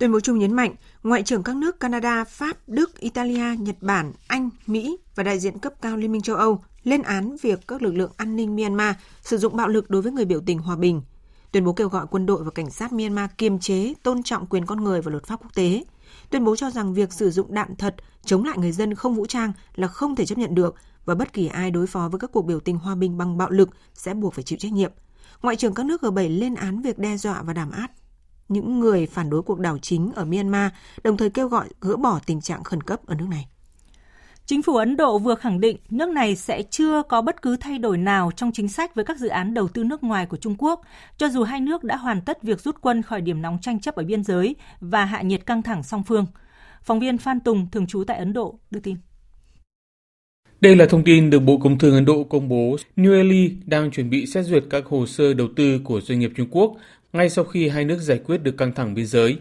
Tuyên 0.00 0.12
bố 0.12 0.20
chung 0.20 0.38
nhấn 0.38 0.52
mạnh, 0.52 0.74
Ngoại 1.02 1.22
trưởng 1.22 1.42
các 1.42 1.56
nước 1.56 1.80
Canada, 1.80 2.24
Pháp, 2.24 2.56
Đức, 2.66 3.00
Italia, 3.00 3.56
Nhật 3.58 3.76
Bản, 3.80 4.12
Anh, 4.28 4.50
Mỹ 4.66 4.98
và 5.14 5.22
đại 5.22 5.38
diện 5.38 5.58
cấp 5.58 5.72
cao 5.82 5.96
Liên 5.96 6.12
minh 6.12 6.22
châu 6.22 6.36
Âu 6.36 6.62
lên 6.84 7.02
án 7.02 7.36
việc 7.42 7.60
các 7.68 7.82
lực 7.82 7.94
lượng 7.94 8.12
an 8.16 8.36
ninh 8.36 8.56
Myanmar 8.56 8.96
sử 9.22 9.38
dụng 9.38 9.56
bạo 9.56 9.68
lực 9.68 9.90
đối 9.90 10.02
với 10.02 10.12
người 10.12 10.24
biểu 10.24 10.40
tình 10.40 10.58
hòa 10.58 10.76
bình. 10.76 11.02
Tuyên 11.52 11.64
bố 11.64 11.72
kêu 11.72 11.88
gọi 11.88 12.06
quân 12.10 12.26
đội 12.26 12.44
và 12.44 12.50
cảnh 12.50 12.70
sát 12.70 12.92
Myanmar 12.92 13.30
kiềm 13.38 13.58
chế, 13.58 13.94
tôn 14.02 14.22
trọng 14.22 14.46
quyền 14.46 14.66
con 14.66 14.84
người 14.84 15.02
và 15.02 15.10
luật 15.10 15.24
pháp 15.24 15.40
quốc 15.42 15.54
tế. 15.54 15.84
Tuyên 16.30 16.44
bố 16.44 16.56
cho 16.56 16.70
rằng 16.70 16.94
việc 16.94 17.12
sử 17.12 17.30
dụng 17.30 17.54
đạn 17.54 17.76
thật 17.76 17.94
chống 18.24 18.44
lại 18.44 18.58
người 18.58 18.72
dân 18.72 18.94
không 18.94 19.14
vũ 19.14 19.26
trang 19.26 19.52
là 19.74 19.88
không 19.88 20.16
thể 20.16 20.26
chấp 20.26 20.38
nhận 20.38 20.54
được 20.54 20.74
và 21.04 21.14
bất 21.14 21.32
kỳ 21.32 21.46
ai 21.46 21.70
đối 21.70 21.86
phó 21.86 22.08
với 22.08 22.18
các 22.18 22.32
cuộc 22.32 22.42
biểu 22.42 22.60
tình 22.60 22.78
hòa 22.78 22.94
bình 22.94 23.18
bằng 23.18 23.38
bạo 23.38 23.50
lực 23.50 23.68
sẽ 23.94 24.14
buộc 24.14 24.34
phải 24.34 24.44
chịu 24.44 24.58
trách 24.58 24.72
nhiệm. 24.72 24.92
Ngoại 25.42 25.56
trưởng 25.56 25.74
các 25.74 25.86
nước 25.86 26.02
G7 26.02 26.38
lên 26.38 26.54
án 26.54 26.82
việc 26.82 26.98
đe 26.98 27.16
dọa 27.16 27.42
và 27.42 27.52
đàm 27.52 27.70
áp 27.70 27.88
những 28.50 28.80
người 28.80 29.06
phản 29.06 29.30
đối 29.30 29.42
cuộc 29.42 29.58
đảo 29.58 29.78
chính 29.78 30.12
ở 30.14 30.24
Myanmar, 30.24 30.72
đồng 31.04 31.16
thời 31.16 31.30
kêu 31.30 31.48
gọi 31.48 31.68
gỡ 31.80 31.96
bỏ 31.96 32.20
tình 32.26 32.40
trạng 32.40 32.64
khẩn 32.64 32.82
cấp 32.82 33.00
ở 33.06 33.14
nước 33.14 33.26
này. 33.30 33.46
Chính 34.46 34.62
phủ 34.62 34.76
Ấn 34.76 34.96
Độ 34.96 35.18
vừa 35.18 35.34
khẳng 35.34 35.60
định 35.60 35.76
nước 35.90 36.08
này 36.08 36.36
sẽ 36.36 36.62
chưa 36.62 37.02
có 37.08 37.22
bất 37.22 37.42
cứ 37.42 37.56
thay 37.56 37.78
đổi 37.78 37.98
nào 37.98 38.30
trong 38.36 38.52
chính 38.52 38.68
sách 38.68 38.94
với 38.94 39.04
các 39.04 39.18
dự 39.18 39.28
án 39.28 39.54
đầu 39.54 39.68
tư 39.68 39.84
nước 39.84 40.02
ngoài 40.02 40.26
của 40.26 40.36
Trung 40.36 40.54
Quốc, 40.58 40.80
cho 41.16 41.28
dù 41.28 41.42
hai 41.42 41.60
nước 41.60 41.84
đã 41.84 41.96
hoàn 41.96 42.20
tất 42.20 42.42
việc 42.42 42.60
rút 42.60 42.76
quân 42.80 43.02
khỏi 43.02 43.20
điểm 43.20 43.42
nóng 43.42 43.58
tranh 43.62 43.80
chấp 43.80 43.94
ở 43.94 44.04
biên 44.04 44.24
giới 44.24 44.56
và 44.80 45.04
hạ 45.04 45.22
nhiệt 45.22 45.46
căng 45.46 45.62
thẳng 45.62 45.82
song 45.82 46.02
phương. 46.02 46.26
Phóng 46.82 47.00
viên 47.00 47.18
Phan 47.18 47.40
Tùng, 47.40 47.70
thường 47.70 47.86
trú 47.86 48.04
tại 48.04 48.18
Ấn 48.18 48.32
Độ, 48.32 48.58
đưa 48.70 48.80
tin. 48.80 48.96
Đây 50.60 50.76
là 50.76 50.86
thông 50.86 51.04
tin 51.04 51.30
được 51.30 51.38
Bộ 51.38 51.58
Công 51.58 51.78
Thương 51.78 51.94
Ấn 51.94 52.04
Độ 52.04 52.24
công 52.24 52.48
bố. 52.48 52.76
New 52.96 53.16
Delhi 53.16 53.56
đang 53.66 53.90
chuẩn 53.90 54.10
bị 54.10 54.26
xét 54.26 54.44
duyệt 54.44 54.64
các 54.70 54.86
hồ 54.86 55.06
sơ 55.06 55.34
đầu 55.34 55.48
tư 55.56 55.80
của 55.84 56.00
doanh 56.00 56.18
nghiệp 56.18 56.32
Trung 56.36 56.48
Quốc 56.50 56.76
ngay 57.12 57.30
sau 57.30 57.44
khi 57.44 57.68
hai 57.68 57.84
nước 57.84 57.98
giải 58.00 58.20
quyết 58.24 58.42
được 58.42 58.56
căng 58.56 58.72
thẳng 58.72 58.94
biên 58.94 59.06
giới. 59.06 59.36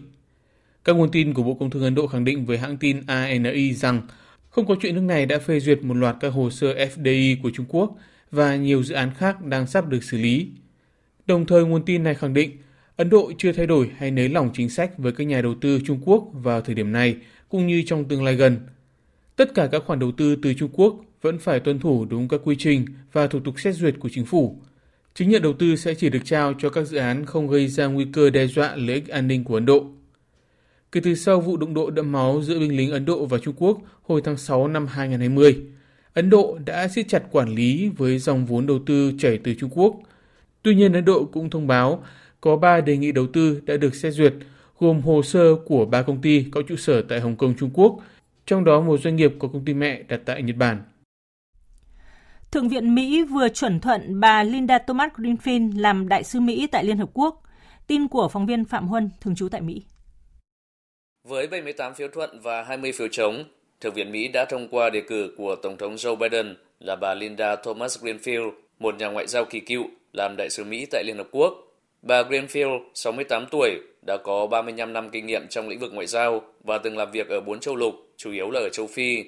Các 0.84 0.96
nguồn 0.96 1.12
tin 1.12 1.34
của 1.34 1.44
Bộ 1.44 1.54
Công 1.54 1.70
Thương 1.70 1.84
Ấn 1.84 1.96
Độ 1.96 2.08
khẳng 2.08 2.26
định 2.26 2.46
với 2.46 2.58
hãng 2.58 2.78
tin 2.78 3.02
ANI 3.08 3.74
rằng 3.74 4.02
không 4.50 4.68
có 4.68 4.76
chuyện 4.82 4.96
nước 4.96 5.02
này 5.02 5.26
đã 5.26 5.40
phê 5.40 5.60
duyệt 5.60 5.84
một 5.84 5.94
loạt 5.94 6.16
các 6.20 6.30
hồ 6.30 6.50
sơ 6.50 6.74
FDI 6.74 7.36
của 7.44 7.52
Trung 7.54 7.66
Quốc 7.70 7.96
và 8.32 8.56
nhiều 8.56 8.84
dự 8.84 8.96
án 8.96 9.12
khác 9.18 9.46
đang 9.46 9.68
sắp 9.68 9.88
được 9.88 10.04
xử 10.04 10.18
lý. 10.18 10.48
Đồng 11.26 11.46
thời, 11.46 11.66
nguồn 11.66 11.86
tin 11.86 12.04
này 12.04 12.16
khẳng 12.16 12.34
định 12.34 12.52
Ấn 12.96 13.10
Độ 13.10 13.32
chưa 13.38 13.52
thay 13.52 13.68
đổi 13.68 13.92
hay 13.98 14.12
nới 14.12 14.30
lỏng 14.30 14.50
chính 14.54 14.70
sách 14.70 14.98
với 14.98 15.12
các 15.12 15.24
nhà 15.24 15.42
đầu 15.42 15.56
tư 15.62 15.80
Trung 15.86 16.00
Quốc 16.06 16.24
vào 16.34 16.62
thời 16.62 16.76
điểm 16.76 16.92
này 16.92 17.16
cũng 17.50 17.68
như 17.68 17.84
trong 17.86 18.06
tương 18.06 18.24
lai 18.24 18.36
gần. 18.36 18.58
Tất 19.36 19.54
cả 19.56 19.68
các 19.72 19.84
khoản 19.86 20.00
đầu 20.00 20.12
tư 20.12 20.36
từ 20.36 20.54
Trung 20.54 20.70
Quốc 20.74 20.96
vẫn 21.22 21.40
phải 21.40 21.60
tuân 21.60 21.80
thủ 21.80 22.06
đúng 22.06 22.28
các 22.28 22.42
quy 22.44 22.56
trình 22.60 22.86
và 23.12 23.28
thủ 23.28 23.40
tục 23.40 23.60
xét 23.60 23.76
duyệt 23.76 23.96
của 24.00 24.10
chính 24.10 24.26
phủ. 24.26 24.62
Chứng 25.16 25.30
nhận 25.30 25.42
đầu 25.42 25.54
tư 25.54 25.76
sẽ 25.76 25.94
chỉ 25.94 26.10
được 26.10 26.26
trao 26.26 26.54
cho 26.60 26.70
các 26.70 26.84
dự 26.84 26.98
án 26.98 27.26
không 27.26 27.48
gây 27.48 27.68
ra 27.68 27.86
nguy 27.86 28.06
cơ 28.14 28.30
đe 28.30 28.48
dọa 28.48 28.76
lợi 28.76 28.96
ích 28.96 29.08
an 29.08 29.28
ninh 29.28 29.44
của 29.44 29.54
Ấn 29.54 29.66
Độ. 29.66 29.86
Kể 30.92 31.02
từ 31.04 31.16
sau 31.16 31.42
vụ 31.42 31.58
đụng 31.58 31.74
độ 31.74 31.90
đẫm 31.90 32.12
máu 32.12 32.42
giữa 32.42 32.60
binh 32.60 32.78
lính 32.78 32.92
Ấn 32.92 33.06
Độ 33.06 33.26
và 33.26 33.38
Trung 33.38 33.56
Quốc 33.58 33.78
hồi 34.02 34.22
tháng 34.24 34.38
6 34.38 34.68
năm 34.68 34.88
2020, 34.88 35.62
Ấn 36.14 36.30
Độ 36.30 36.58
đã 36.66 36.88
siết 36.88 37.08
chặt 37.08 37.24
quản 37.32 37.56
lý 37.56 37.90
với 37.98 38.20
dòng 38.20 38.46
vốn 38.46 38.68
đầu 38.68 38.80
tư 38.86 39.12
chảy 39.20 39.38
từ 39.38 39.54
Trung 39.54 39.70
Quốc. 39.74 39.96
Tuy 40.62 40.76
nhiên, 40.76 40.94
Ấn 40.94 41.06
Độ 41.06 41.26
cũng 41.26 41.50
thông 41.50 41.68
báo 41.68 42.04
có 42.42 42.56
3 42.56 42.82
đề 42.82 42.98
nghị 42.98 43.12
đầu 43.12 43.28
tư 43.28 43.62
đã 43.66 43.78
được 43.78 43.96
xét 43.96 44.14
duyệt, 44.14 44.34
gồm 44.80 45.02
hồ 45.02 45.22
sơ 45.24 45.56
của 45.66 45.86
3 45.86 46.02
công 46.02 46.22
ty 46.22 46.46
có 46.52 46.62
trụ 46.62 46.76
sở 46.76 47.02
tại 47.02 47.20
Hồng 47.20 47.36
Kông, 47.36 47.56
Trung 47.58 47.70
Quốc, 47.74 48.00
trong 48.46 48.64
đó 48.64 48.82
một 48.82 49.00
doanh 49.00 49.16
nghiệp 49.16 49.34
có 49.40 49.48
công 49.48 49.66
ty 49.66 49.74
mẹ 49.74 50.04
đặt 50.08 50.22
tại 50.26 50.44
Nhật 50.44 50.56
Bản. 50.56 50.82
Thượng 52.52 52.70
viện 52.70 52.96
Mỹ 52.96 53.24
vừa 53.24 53.50
chuẩn 53.50 53.80
thuận 53.80 54.20
bà 54.20 54.44
Linda 54.44 54.78
Thomas 54.78 55.12
Greenfield 55.12 55.80
làm 55.80 56.10
đại 56.10 56.24
sứ 56.24 56.40
Mỹ 56.40 56.68
tại 56.72 56.84
Liên 56.84 56.98
Hợp 56.98 57.10
Quốc. 57.14 57.44
Tin 57.88 58.08
của 58.08 58.28
phóng 58.28 58.46
viên 58.46 58.66
Phạm 58.66 58.88
Huân, 58.88 59.10
thường 59.22 59.36
trú 59.36 59.50
tại 59.50 59.62
Mỹ. 59.62 59.84
Với 61.28 61.48
78 61.48 61.94
phiếu 61.94 62.08
thuận 62.08 62.40
và 62.40 62.64
20 62.64 62.92
phiếu 62.92 63.08
chống, 63.08 63.44
Thượng 63.82 63.94
viện 63.94 64.12
Mỹ 64.12 64.28
đã 64.28 64.46
thông 64.46 64.68
qua 64.68 64.90
đề 64.90 65.02
cử 65.02 65.34
của 65.38 65.56
Tổng 65.56 65.78
thống 65.78 65.96
Joe 65.96 66.16
Biden 66.16 66.56
là 66.80 66.96
bà 66.96 67.14
Linda 67.14 67.56
Thomas 67.56 68.04
Greenfield, 68.04 68.52
một 68.80 68.96
nhà 68.96 69.08
ngoại 69.08 69.28
giao 69.28 69.46
kỳ 69.46 69.60
cựu, 69.60 69.84
làm 70.14 70.36
đại 70.38 70.50
sứ 70.50 70.64
Mỹ 70.64 70.86
tại 70.92 71.04
Liên 71.04 71.18
Hợp 71.18 71.28
Quốc. 71.32 71.54
Bà 72.02 72.22
Greenfield, 72.22 72.80
68 72.94 73.46
tuổi, 73.52 73.70
đã 74.08 74.18
có 74.24 74.48
35 74.48 74.94
năm 74.94 75.10
kinh 75.10 75.26
nghiệm 75.26 75.48
trong 75.50 75.68
lĩnh 75.68 75.80
vực 75.80 75.94
ngoại 75.94 76.08
giao 76.08 76.42
và 76.64 76.78
từng 76.78 76.98
làm 76.98 77.12
việc 77.12 77.30
ở 77.30 77.42
bốn 77.42 77.60
châu 77.60 77.76
lục, 77.76 77.94
chủ 78.18 78.32
yếu 78.32 78.52
là 78.52 78.60
ở 78.60 78.70
châu 78.70 78.88
Phi. 78.88 79.24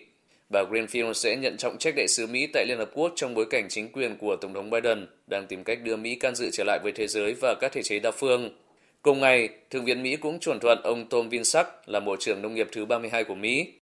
Bà 0.52 0.64
Greenfield 0.64 1.14
sẽ 1.14 1.36
nhận 1.36 1.58
trọng 1.58 1.78
trách 1.78 1.94
đại 1.98 2.08
sứ 2.08 2.28
Mỹ 2.28 2.48
tại 2.54 2.66
Liên 2.66 2.78
Hợp 2.78 2.90
Quốc 2.94 3.12
trong 3.16 3.34
bối 3.34 3.46
cảnh 3.50 3.68
chính 3.70 3.92
quyền 3.92 4.18
của 4.18 4.36
Tổng 4.42 4.54
thống 4.54 4.70
Biden 4.70 5.08
đang 5.28 5.48
tìm 5.48 5.64
cách 5.64 5.80
đưa 5.84 5.96
Mỹ 5.96 6.16
can 6.16 6.36
dự 6.36 6.50
trở 6.54 6.64
lại 6.64 6.80
với 6.84 6.92
thế 6.92 7.08
giới 7.08 7.36
và 7.42 7.56
các 7.62 7.72
thể 7.72 7.84
chế 7.84 8.00
đa 8.00 8.12
phương. 8.12 8.50
Cùng 9.02 9.20
ngày, 9.20 9.50
Thượng 9.70 9.86
viện 9.86 10.04
Mỹ 10.04 10.16
cũng 10.16 10.40
chuẩn 10.40 10.60
thuận 10.60 10.82
ông 10.84 11.10
Tom 11.10 11.30
Vinsack 11.30 11.70
là 11.86 12.00
Bộ 12.00 12.16
trưởng 12.20 12.42
Nông 12.42 12.56
nghiệp 12.56 12.68
thứ 12.72 12.86
32 12.86 13.24
của 13.24 13.36
Mỹ. 13.36 13.74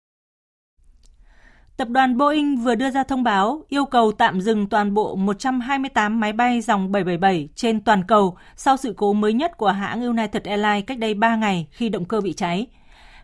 Tập 1.77 1.89
đoàn 1.89 2.17
Boeing 2.17 2.58
vừa 2.58 2.75
đưa 2.75 2.91
ra 2.91 3.03
thông 3.03 3.23
báo 3.23 3.63
yêu 3.69 3.86
cầu 3.86 4.12
tạm 4.12 4.41
dừng 4.41 4.69
toàn 4.69 4.93
bộ 4.93 5.15
128 5.15 6.19
máy 6.19 6.34
bay 6.34 6.62
dòng 6.62 6.91
777 6.91 7.49
trên 7.55 7.84
toàn 7.84 8.03
cầu 8.08 8.38
sau 8.55 8.77
sự 8.77 8.93
cố 8.97 9.13
mới 9.13 9.34
nhất 9.34 9.58
của 9.58 9.71
hãng 9.71 10.01
United 10.01 10.43
Airlines 10.43 10.86
cách 10.88 10.97
đây 10.97 11.13
3 11.13 11.36
ngày 11.36 11.67
khi 11.71 11.89
động 11.89 12.05
cơ 12.05 12.21
bị 12.21 12.34
cháy. 12.34 12.67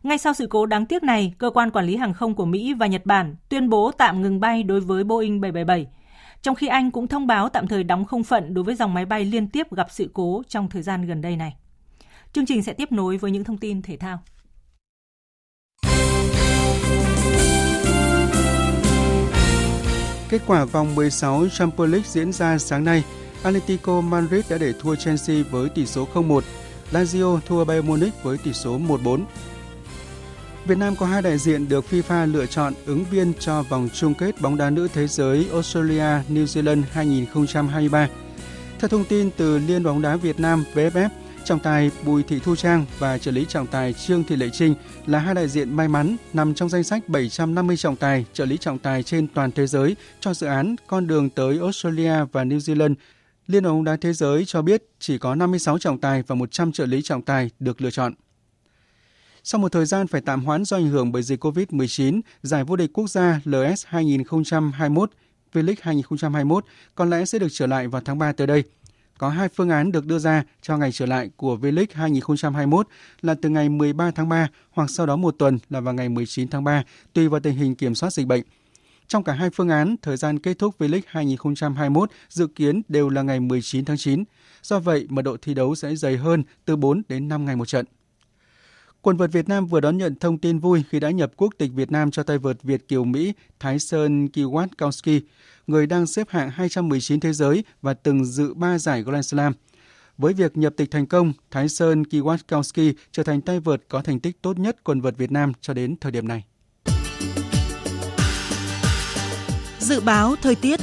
Ngay 0.06 0.18
sau 0.18 0.34
sự 0.34 0.48
cố 0.48 0.66
đáng 0.66 0.86
tiếc 0.86 1.04
này, 1.04 1.34
cơ 1.38 1.50
quan 1.50 1.72
quản 1.72 1.86
lý 1.86 1.96
hàng 1.96 2.14
không 2.14 2.36
của 2.36 2.46
Mỹ 2.46 2.74
và 2.74 2.88
Nhật 2.88 3.06
Bản 3.06 3.36
tuyên 3.50 3.70
bố 3.70 3.92
tạm 3.92 4.22
ngừng 4.22 4.40
bay 4.40 4.64
đối 4.64 4.80
với 4.82 5.04
Boeing 5.04 5.42
777, 5.42 5.88
trong 6.42 6.56
khi 6.56 6.68
Anh 6.68 6.92
cũng 6.92 7.08
thông 7.08 7.28
báo 7.28 7.50
tạm 7.50 7.68
thời 7.68 7.84
đóng 7.84 8.06
không 8.06 8.24
phận 8.24 8.54
đối 8.54 8.64
với 8.64 8.76
dòng 8.76 8.94
máy 8.94 9.06
bay 9.06 9.26
liên 9.26 9.48
tiếp 9.48 9.74
gặp 9.74 9.88
sự 9.92 10.10
cố 10.14 10.44
trong 10.48 10.70
thời 10.70 10.82
gian 10.82 11.06
gần 11.06 11.22
đây 11.22 11.36
này. 11.36 11.56
Chương 12.34 12.46
trình 12.46 12.64
sẽ 12.64 12.74
tiếp 12.74 12.92
nối 12.92 13.18
với 13.18 13.32
những 13.32 13.44
thông 13.44 13.58
tin 13.58 13.82
thể 13.82 13.98
thao. 13.98 14.20
Kết 20.30 20.42
quả 20.48 20.66
vòng 20.66 20.96
16 20.96 21.48
Champions 21.50 21.92
League 21.92 22.08
diễn 22.08 22.32
ra 22.32 22.58
sáng 22.58 22.84
nay, 22.84 23.04
Atletico 23.44 24.02
Madrid 24.02 24.52
đã 24.52 24.58
để 24.58 24.74
thua 24.80 24.96
Chelsea 24.96 25.38
với 25.52 25.70
tỷ 25.70 25.86
số 25.86 26.08
0-1, 26.14 26.42
Lazio 26.92 27.40
thua 27.46 27.66
Bayern 27.66 27.88
Munich 27.88 28.24
với 28.24 28.38
tỷ 28.38 28.54
số 28.54 28.80
1-4. 28.80 29.20
Việt 30.68 30.78
Nam 30.78 30.96
có 30.96 31.06
hai 31.06 31.22
đại 31.22 31.38
diện 31.38 31.70
được 31.70 31.86
FIFA 31.90 32.32
lựa 32.32 32.46
chọn 32.46 32.74
ứng 32.86 33.06
viên 33.12 33.34
cho 33.40 33.64
vòng 33.64 33.90
chung 33.94 34.14
kết 34.14 34.42
bóng 34.42 34.58
đá 34.58 34.70
nữ 34.70 34.88
thế 34.94 35.08
giới 35.08 35.48
Australia 35.52 36.24
New 36.30 36.46
Zealand 36.46 36.82
2023. 36.92 38.10
Theo 38.80 38.90
thông 38.90 39.06
tin 39.06 39.30
từ 39.38 39.58
Liên 39.58 39.84
bóng 39.84 40.02
đá 40.02 40.16
Việt 40.16 40.40
Nam 40.40 40.64
VFF, 40.74 41.10
trọng 41.44 41.60
tài 41.60 41.92
Bùi 42.06 42.24
Thị 42.24 42.40
Thu 42.44 42.56
Trang 42.56 42.86
và 43.00 43.18
trợ 43.18 43.32
lý 43.32 43.46
trọng 43.50 43.68
tài 43.68 43.94
Trương 43.94 44.24
Thị 44.24 44.36
Lệ 44.36 44.50
Trinh 44.54 44.76
là 45.06 45.20
hai 45.20 45.36
đại 45.36 45.48
diện 45.48 45.76
may 45.76 45.88
mắn 45.88 46.16
nằm 46.34 46.54
trong 46.54 46.70
danh 46.70 46.84
sách 46.84 47.10
750 47.10 47.78
trọng 47.78 47.96
tài, 47.96 48.26
trợ 48.34 48.46
lý 48.46 48.58
trọng 48.58 48.80
tài 48.80 49.04
trên 49.04 49.28
toàn 49.28 49.52
thế 49.52 49.68
giới 49.68 49.96
cho 50.20 50.34
dự 50.34 50.48
án 50.48 50.76
Con 50.88 51.08
đường 51.08 51.30
tới 51.30 51.60
Australia 51.62 52.14
và 52.32 52.44
New 52.44 52.58
Zealand. 52.58 52.96
Liên 53.48 53.64
bóng 53.64 53.84
đá 53.84 53.98
thế 54.02 54.14
giới 54.14 54.46
cho 54.46 54.62
biết 54.62 54.84
chỉ 55.00 55.18
có 55.18 55.36
56 55.36 55.78
trọng 55.78 56.00
tài 56.00 56.24
và 56.28 56.36
100 56.36 56.72
trợ 56.72 56.86
lý 56.86 57.02
trọng 57.02 57.22
tài 57.22 57.50
được 57.60 57.82
lựa 57.82 57.92
chọn. 57.92 58.14
Sau 59.48 59.60
một 59.60 59.72
thời 59.72 59.86
gian 59.86 60.08
phải 60.08 60.22
tạm 60.22 60.46
hoãn 60.46 60.66
do 60.66 60.78
ảnh 60.78 60.88
hưởng 60.88 61.12
bởi 61.12 61.24
dịch 61.24 61.46
COVID-19, 61.46 62.22
giải 62.44 62.64
vô 62.64 62.76
địch 62.76 62.94
quốc 62.94 63.10
gia 63.10 63.40
LS 63.46 63.86
2021 63.86 65.12
V-League 65.54 65.76
2021 65.82 66.66
có 66.96 67.06
lẽ 67.06 67.26
sẽ 67.26 67.40
được 67.40 67.48
trở 67.52 67.68
lại 67.68 67.88
vào 67.88 68.02
tháng 68.06 68.18
3 68.18 68.32
tới 68.32 68.48
đây. 68.48 68.64
Có 69.18 69.30
hai 69.30 69.48
phương 69.50 69.70
án 69.70 69.92
được 69.92 70.06
đưa 70.06 70.20
ra 70.20 70.44
cho 70.62 70.78
ngày 70.78 70.92
trở 70.92 71.06
lại 71.06 71.30
của 71.36 71.56
V-League 71.56 71.86
2021 71.92 72.88
là 73.22 73.36
từ 73.42 73.50
ngày 73.50 73.70
13 73.70 74.12
tháng 74.12 74.30
3 74.30 74.48
hoặc 74.72 74.90
sau 74.90 75.06
đó 75.06 75.16
một 75.16 75.36
tuần 75.40 75.60
là 75.70 75.80
vào 75.80 75.94
ngày 75.94 76.10
19 76.10 76.48
tháng 76.48 76.64
3, 76.64 76.84
tùy 77.14 77.28
vào 77.28 77.40
tình 77.40 77.56
hình 77.56 77.76
kiểm 77.76 77.96
soát 77.96 78.14
dịch 78.14 78.28
bệnh. 78.28 78.44
Trong 79.08 79.24
cả 79.24 79.34
hai 79.34 79.50
phương 79.50 79.70
án, 79.70 79.96
thời 80.02 80.18
gian 80.18 80.40
kết 80.40 80.60
thúc 80.60 80.76
V-League 80.80 81.02
2021 81.08 82.12
dự 82.30 82.48
kiến 82.48 82.82
đều 82.88 83.10
là 83.10 83.22
ngày 83.22 83.40
19 83.40 83.86
tháng 83.86 83.98
9. 83.98 84.24
Do 84.64 84.80
vậy, 84.80 85.06
mật 85.10 85.22
độ 85.22 85.38
thi 85.42 85.54
đấu 85.54 85.76
sẽ 85.76 85.96
dày 85.96 86.18
hơn 86.18 86.44
từ 86.66 86.76
4 86.76 87.02
đến 87.10 87.28
5 87.28 87.46
ngày 87.46 87.56
một 87.56 87.68
trận. 87.68 87.86
Quần 89.06 89.18
vợt 89.18 89.32
Việt 89.32 89.50
Nam 89.50 89.66
vừa 89.66 89.80
đón 89.80 89.98
nhận 89.98 90.16
thông 90.16 90.38
tin 90.38 90.60
vui 90.60 90.84
khi 90.90 91.00
đã 91.00 91.12
nhập 91.12 91.32
quốc 91.38 91.54
tịch 91.58 91.72
Việt 91.74 91.92
Nam 91.92 92.12
cho 92.12 92.24
tay 92.24 92.38
vợt 92.38 92.64
Việt 92.64 92.88
Kiều 92.88 93.04
Mỹ 93.04 93.34
Thái 93.60 93.80
Sơn 93.80 94.28
Kiwatkowski, 94.34 95.22
người 95.68 95.88
đang 95.88 96.08
xếp 96.08 96.30
hạng 96.30 96.50
219 96.50 97.20
thế 97.20 97.34
giới 97.34 97.64
và 97.82 97.94
từng 97.94 98.26
dự 98.26 98.54
3 98.54 98.78
giải 98.78 99.04
Grand 99.04 99.28
Slam. 99.28 99.54
Với 100.18 100.34
việc 100.34 100.58
nhập 100.58 100.74
tịch 100.78 100.92
thành 100.92 101.06
công, 101.06 101.34
Thái 101.52 101.70
Sơn 101.70 102.04
Kiwatkowski 102.04 102.94
trở 103.12 103.24
thành 103.24 103.42
tay 103.42 103.60
vợt 103.60 103.82
có 103.90 104.02
thành 104.02 104.20
tích 104.20 104.42
tốt 104.42 104.60
nhất 104.60 104.84
quần 104.84 105.02
vợt 105.02 105.18
Việt 105.18 105.32
Nam 105.32 105.52
cho 105.62 105.74
đến 105.74 105.96
thời 106.02 106.12
điểm 106.12 106.28
này. 106.28 106.44
Dự 109.80 110.00
báo 110.00 110.36
thời 110.42 110.56
tiết 110.56 110.80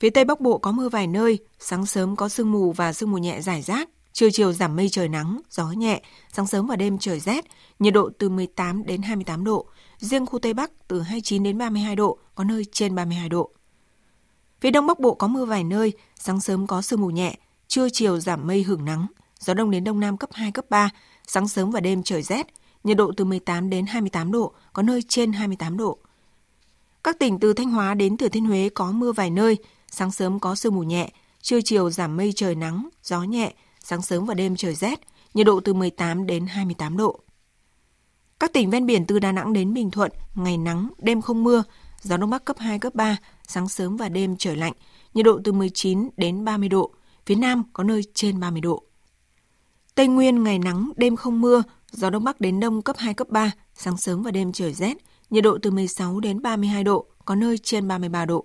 Phía 0.00 0.10
Tây 0.10 0.24
Bắc 0.24 0.40
Bộ 0.40 0.58
có 0.58 0.72
mưa 0.72 0.88
vài 0.88 1.06
nơi, 1.06 1.38
sáng 1.58 1.86
sớm 1.86 2.16
có 2.16 2.28
sương 2.28 2.52
mù 2.52 2.72
và 2.72 2.92
sương 2.92 3.10
mù 3.10 3.18
nhẹ 3.18 3.40
rải 3.40 3.62
rác, 3.62 3.88
trưa 4.20 4.30
chiều 4.30 4.52
giảm 4.52 4.76
mây 4.76 4.88
trời 4.88 5.08
nắng, 5.08 5.40
gió 5.50 5.70
nhẹ, 5.70 6.02
sáng 6.32 6.46
sớm 6.46 6.66
và 6.66 6.76
đêm 6.76 6.98
trời 6.98 7.20
rét, 7.20 7.44
nhiệt 7.78 7.94
độ 7.94 8.10
từ 8.18 8.28
18 8.28 8.86
đến 8.86 9.02
28 9.02 9.44
độ, 9.44 9.66
riêng 9.98 10.26
khu 10.26 10.38
Tây 10.38 10.54
Bắc 10.54 10.88
từ 10.88 11.00
29 11.00 11.42
đến 11.42 11.58
32 11.58 11.96
độ, 11.96 12.18
có 12.34 12.44
nơi 12.44 12.64
trên 12.72 12.94
32 12.94 13.28
độ. 13.28 13.50
Phía 14.60 14.70
Đông 14.70 14.86
Bắc 14.86 15.00
Bộ 15.00 15.14
có 15.14 15.26
mưa 15.26 15.44
vài 15.44 15.64
nơi, 15.64 15.92
sáng 16.18 16.40
sớm 16.40 16.66
có 16.66 16.82
sương 16.82 17.00
mù 17.00 17.10
nhẹ, 17.10 17.38
trưa 17.68 17.88
chiều 17.88 18.20
giảm 18.20 18.46
mây 18.46 18.62
hưởng 18.62 18.84
nắng, 18.84 19.06
gió 19.38 19.54
đông 19.54 19.70
đến 19.70 19.84
đông 19.84 20.00
nam 20.00 20.16
cấp 20.16 20.30
2, 20.32 20.52
cấp 20.52 20.64
3, 20.70 20.90
sáng 21.26 21.48
sớm 21.48 21.70
và 21.70 21.80
đêm 21.80 22.02
trời 22.02 22.22
rét, 22.22 22.46
nhiệt 22.84 22.96
độ 22.96 23.12
từ 23.16 23.24
18 23.24 23.70
đến 23.70 23.86
28 23.86 24.32
độ, 24.32 24.52
có 24.72 24.82
nơi 24.82 25.02
trên 25.08 25.32
28 25.32 25.76
độ. 25.76 25.98
Các 27.04 27.18
tỉnh 27.18 27.40
từ 27.40 27.52
Thanh 27.52 27.70
Hóa 27.70 27.94
đến 27.94 28.16
Thừa 28.16 28.28
Thiên 28.28 28.44
Huế 28.44 28.68
có 28.74 28.92
mưa 28.92 29.12
vài 29.12 29.30
nơi, 29.30 29.56
sáng 29.90 30.12
sớm 30.12 30.40
có 30.40 30.54
sương 30.54 30.74
mù 30.74 30.82
nhẹ, 30.82 31.10
trưa 31.42 31.60
chiều 31.60 31.90
giảm 31.90 32.16
mây 32.16 32.32
trời 32.36 32.54
nắng, 32.54 32.88
gió 33.02 33.22
nhẹ, 33.22 33.54
sáng 33.90 34.02
sớm 34.02 34.24
và 34.24 34.34
đêm 34.34 34.56
trời 34.56 34.74
rét, 34.74 35.00
nhiệt 35.34 35.46
độ 35.46 35.60
từ 35.60 35.74
18 35.74 36.26
đến 36.26 36.46
28 36.46 36.96
độ. 36.96 37.20
Các 38.40 38.52
tỉnh 38.52 38.70
ven 38.70 38.86
biển 38.86 39.06
từ 39.06 39.18
Đà 39.18 39.32
Nẵng 39.32 39.52
đến 39.52 39.74
Bình 39.74 39.90
Thuận, 39.90 40.12
ngày 40.34 40.58
nắng, 40.58 40.88
đêm 40.98 41.22
không 41.22 41.44
mưa, 41.44 41.62
gió 42.00 42.16
đông 42.16 42.30
bắc 42.30 42.44
cấp 42.44 42.56
2, 42.58 42.78
cấp 42.78 42.94
3, 42.94 43.16
sáng 43.48 43.68
sớm 43.68 43.96
và 43.96 44.08
đêm 44.08 44.36
trời 44.36 44.56
lạnh, 44.56 44.72
nhiệt 45.14 45.24
độ 45.24 45.40
từ 45.44 45.52
19 45.52 46.08
đến 46.16 46.44
30 46.44 46.68
độ, 46.68 46.90
phía 47.26 47.34
Nam 47.34 47.62
có 47.72 47.84
nơi 47.84 48.02
trên 48.14 48.40
30 48.40 48.60
độ. 48.60 48.82
Tây 49.94 50.06
Nguyên 50.06 50.42
ngày 50.42 50.58
nắng, 50.58 50.90
đêm 50.96 51.16
không 51.16 51.40
mưa, 51.40 51.62
gió 51.90 52.10
đông 52.10 52.24
bắc 52.24 52.40
đến 52.40 52.60
đông 52.60 52.82
cấp 52.82 52.96
2, 52.98 53.14
cấp 53.14 53.28
3, 53.28 53.52
sáng 53.74 53.96
sớm 53.96 54.22
và 54.22 54.30
đêm 54.30 54.52
trời 54.52 54.72
rét, 54.72 54.96
nhiệt 55.30 55.44
độ 55.44 55.58
từ 55.62 55.70
16 55.70 56.20
đến 56.20 56.42
32 56.42 56.84
độ, 56.84 57.06
có 57.24 57.34
nơi 57.34 57.58
trên 57.58 57.88
33 57.88 58.24
độ. 58.24 58.44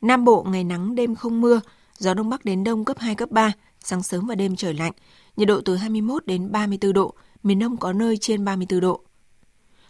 Nam 0.00 0.24
Bộ 0.24 0.46
ngày 0.48 0.64
nắng, 0.64 0.94
đêm 0.94 1.14
không 1.14 1.40
mưa, 1.40 1.60
gió 1.98 2.14
đông 2.14 2.30
bắc 2.30 2.44
đến 2.44 2.64
đông 2.64 2.84
cấp 2.84 2.98
2, 2.98 3.14
cấp 3.14 3.30
3, 3.30 3.52
sáng 3.80 4.02
sớm 4.02 4.26
và 4.26 4.34
đêm 4.34 4.56
trời 4.56 4.74
lạnh, 4.74 4.92
nhiệt 5.36 5.48
độ 5.48 5.60
từ 5.64 5.76
21 5.76 6.26
đến 6.26 6.52
34 6.52 6.92
độ, 6.92 7.14
miền 7.42 7.58
Đông 7.58 7.76
có 7.76 7.92
nơi 7.92 8.16
trên 8.16 8.44
34 8.44 8.80
độ. 8.80 9.00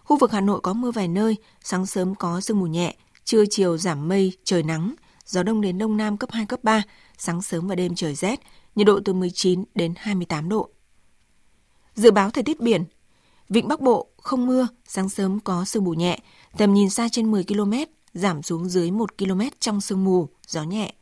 Khu 0.05 0.19
vực 0.19 0.33
Hà 0.33 0.41
Nội 0.41 0.61
có 0.63 0.73
mưa 0.73 0.91
vài 0.91 1.09
nơi, 1.09 1.37
sáng 1.65 1.87
sớm 1.87 2.15
có 2.15 2.41
sương 2.41 2.61
mù 2.61 2.67
nhẹ, 2.67 2.97
trưa 3.25 3.45
chiều 3.51 3.77
giảm 3.77 4.09
mây, 4.09 4.33
trời 4.45 4.63
nắng, 4.63 4.95
gió 5.27 5.43
đông 5.43 5.61
đến 5.61 5.79
đông 5.79 5.97
nam 5.97 6.17
cấp 6.17 6.31
2, 6.33 6.47
cấp 6.47 6.61
3, 6.63 6.83
sáng 7.19 7.43
sớm 7.43 7.69
và 7.69 7.75
đêm 7.75 7.95
trời 7.95 8.15
rét, 8.15 8.41
nhiệt 8.75 8.87
độ 8.87 9.01
từ 9.05 9.13
19 9.13 9.65
đến 9.75 9.95
28 9.97 10.49
độ. 10.49 10.71
Dự 11.95 12.11
báo 12.11 12.31
thời 12.31 12.45
tiết 12.45 12.61
biển, 12.61 12.85
Vịnh 13.49 13.69
Bắc 13.69 13.81
Bộ 13.81 14.09
không 14.17 14.47
mưa, 14.47 14.69
sáng 14.85 15.09
sớm 15.09 15.41
có 15.41 15.65
sương 15.65 15.85
mù 15.85 15.95
nhẹ, 15.95 16.19
tầm 16.59 16.75
nhìn 16.75 16.91
xa 16.91 17.09
trên 17.13 17.31
10 17.31 17.45
km, 17.45 17.73
giảm 18.15 18.43
xuống 18.43 18.69
dưới 18.69 18.91
1 18.91 19.19
km 19.19 19.41
trong 19.61 19.81
sương 19.81 20.05
mù, 20.05 20.29
gió 20.47 20.63
nhẹ. 20.63 20.95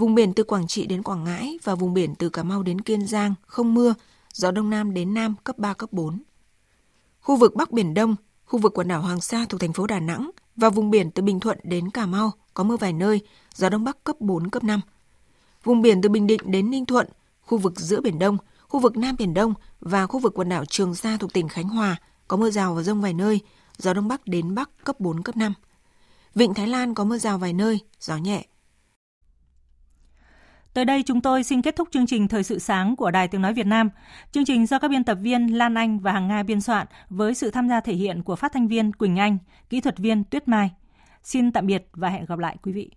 Vùng 0.00 0.14
biển 0.14 0.32
từ 0.32 0.44
Quảng 0.44 0.66
Trị 0.66 0.86
đến 0.86 1.02
Quảng 1.02 1.24
Ngãi 1.24 1.58
và 1.64 1.74
vùng 1.74 1.94
biển 1.94 2.14
từ 2.14 2.28
Cà 2.28 2.42
Mau 2.42 2.62
đến 2.62 2.80
Kiên 2.80 3.06
Giang 3.06 3.34
không 3.46 3.74
mưa, 3.74 3.94
gió 4.32 4.50
đông 4.50 4.70
nam 4.70 4.94
đến 4.94 5.14
nam 5.14 5.34
cấp 5.44 5.58
3, 5.58 5.74
cấp 5.74 5.92
4. 5.92 6.22
Khu 7.20 7.36
vực 7.36 7.54
Bắc 7.54 7.72
Biển 7.72 7.94
Đông, 7.94 8.16
khu 8.44 8.58
vực 8.58 8.72
quần 8.74 8.88
đảo 8.88 9.02
Hoàng 9.02 9.20
Sa 9.20 9.46
thuộc 9.48 9.60
thành 9.60 9.72
phố 9.72 9.86
Đà 9.86 10.00
Nẵng 10.00 10.30
và 10.56 10.68
vùng 10.70 10.90
biển 10.90 11.10
từ 11.10 11.22
Bình 11.22 11.40
Thuận 11.40 11.58
đến 11.62 11.90
Cà 11.90 12.06
Mau 12.06 12.32
có 12.54 12.64
mưa 12.64 12.76
vài 12.76 12.92
nơi, 12.92 13.20
gió 13.54 13.68
đông 13.68 13.84
bắc 13.84 14.04
cấp 14.04 14.16
4, 14.20 14.50
cấp 14.50 14.64
5. 14.64 14.80
Vùng 15.64 15.82
biển 15.82 16.02
từ 16.02 16.08
Bình 16.08 16.26
Định 16.26 16.40
đến 16.44 16.70
Ninh 16.70 16.86
Thuận, 16.86 17.06
khu 17.42 17.58
vực 17.58 17.80
giữa 17.80 18.00
Biển 18.00 18.18
Đông, 18.18 18.36
khu 18.68 18.80
vực 18.80 18.96
Nam 18.96 19.16
Biển 19.18 19.34
Đông 19.34 19.54
và 19.80 20.06
khu 20.06 20.20
vực 20.20 20.34
quần 20.34 20.48
đảo 20.48 20.64
Trường 20.64 20.94
Sa 20.94 21.16
thuộc 21.16 21.32
tỉnh 21.32 21.48
Khánh 21.48 21.68
Hòa 21.68 21.96
có 22.28 22.36
mưa 22.36 22.50
rào 22.50 22.74
và 22.74 22.82
rông 22.82 23.00
vài 23.00 23.14
nơi, 23.14 23.40
gió 23.78 23.94
đông 23.94 24.08
bắc 24.08 24.26
đến 24.26 24.54
bắc 24.54 24.70
cấp 24.84 25.00
4, 25.00 25.22
cấp 25.22 25.36
5. 25.36 25.54
Vịnh 26.34 26.54
Thái 26.54 26.66
Lan 26.66 26.94
có 26.94 27.04
mưa 27.04 27.18
rào 27.18 27.38
vài 27.38 27.52
nơi, 27.52 27.80
gió 28.00 28.16
nhẹ. 28.16 28.44
Tới 30.74 30.84
đây 30.84 31.02
chúng 31.02 31.20
tôi 31.20 31.42
xin 31.42 31.62
kết 31.62 31.76
thúc 31.76 31.88
chương 31.90 32.06
trình 32.06 32.28
Thời 32.28 32.42
sự 32.42 32.58
sáng 32.58 32.96
của 32.96 33.10
Đài 33.10 33.28
Tiếng 33.28 33.42
Nói 33.42 33.54
Việt 33.54 33.66
Nam. 33.66 33.90
Chương 34.32 34.44
trình 34.44 34.66
do 34.66 34.78
các 34.78 34.88
biên 34.88 35.04
tập 35.04 35.18
viên 35.22 35.58
Lan 35.58 35.74
Anh 35.74 35.98
và 35.98 36.12
Hằng 36.12 36.28
Nga 36.28 36.42
biên 36.42 36.60
soạn 36.60 36.86
với 37.08 37.34
sự 37.34 37.50
tham 37.50 37.68
gia 37.68 37.80
thể 37.80 37.92
hiện 37.92 38.22
của 38.22 38.36
phát 38.36 38.52
thanh 38.52 38.68
viên 38.68 38.92
Quỳnh 38.92 39.16
Anh, 39.16 39.38
kỹ 39.70 39.80
thuật 39.80 39.98
viên 39.98 40.24
Tuyết 40.24 40.48
Mai. 40.48 40.70
Xin 41.22 41.52
tạm 41.52 41.66
biệt 41.66 41.88
và 41.92 42.08
hẹn 42.08 42.24
gặp 42.24 42.38
lại 42.38 42.56
quý 42.62 42.72
vị. 42.72 42.90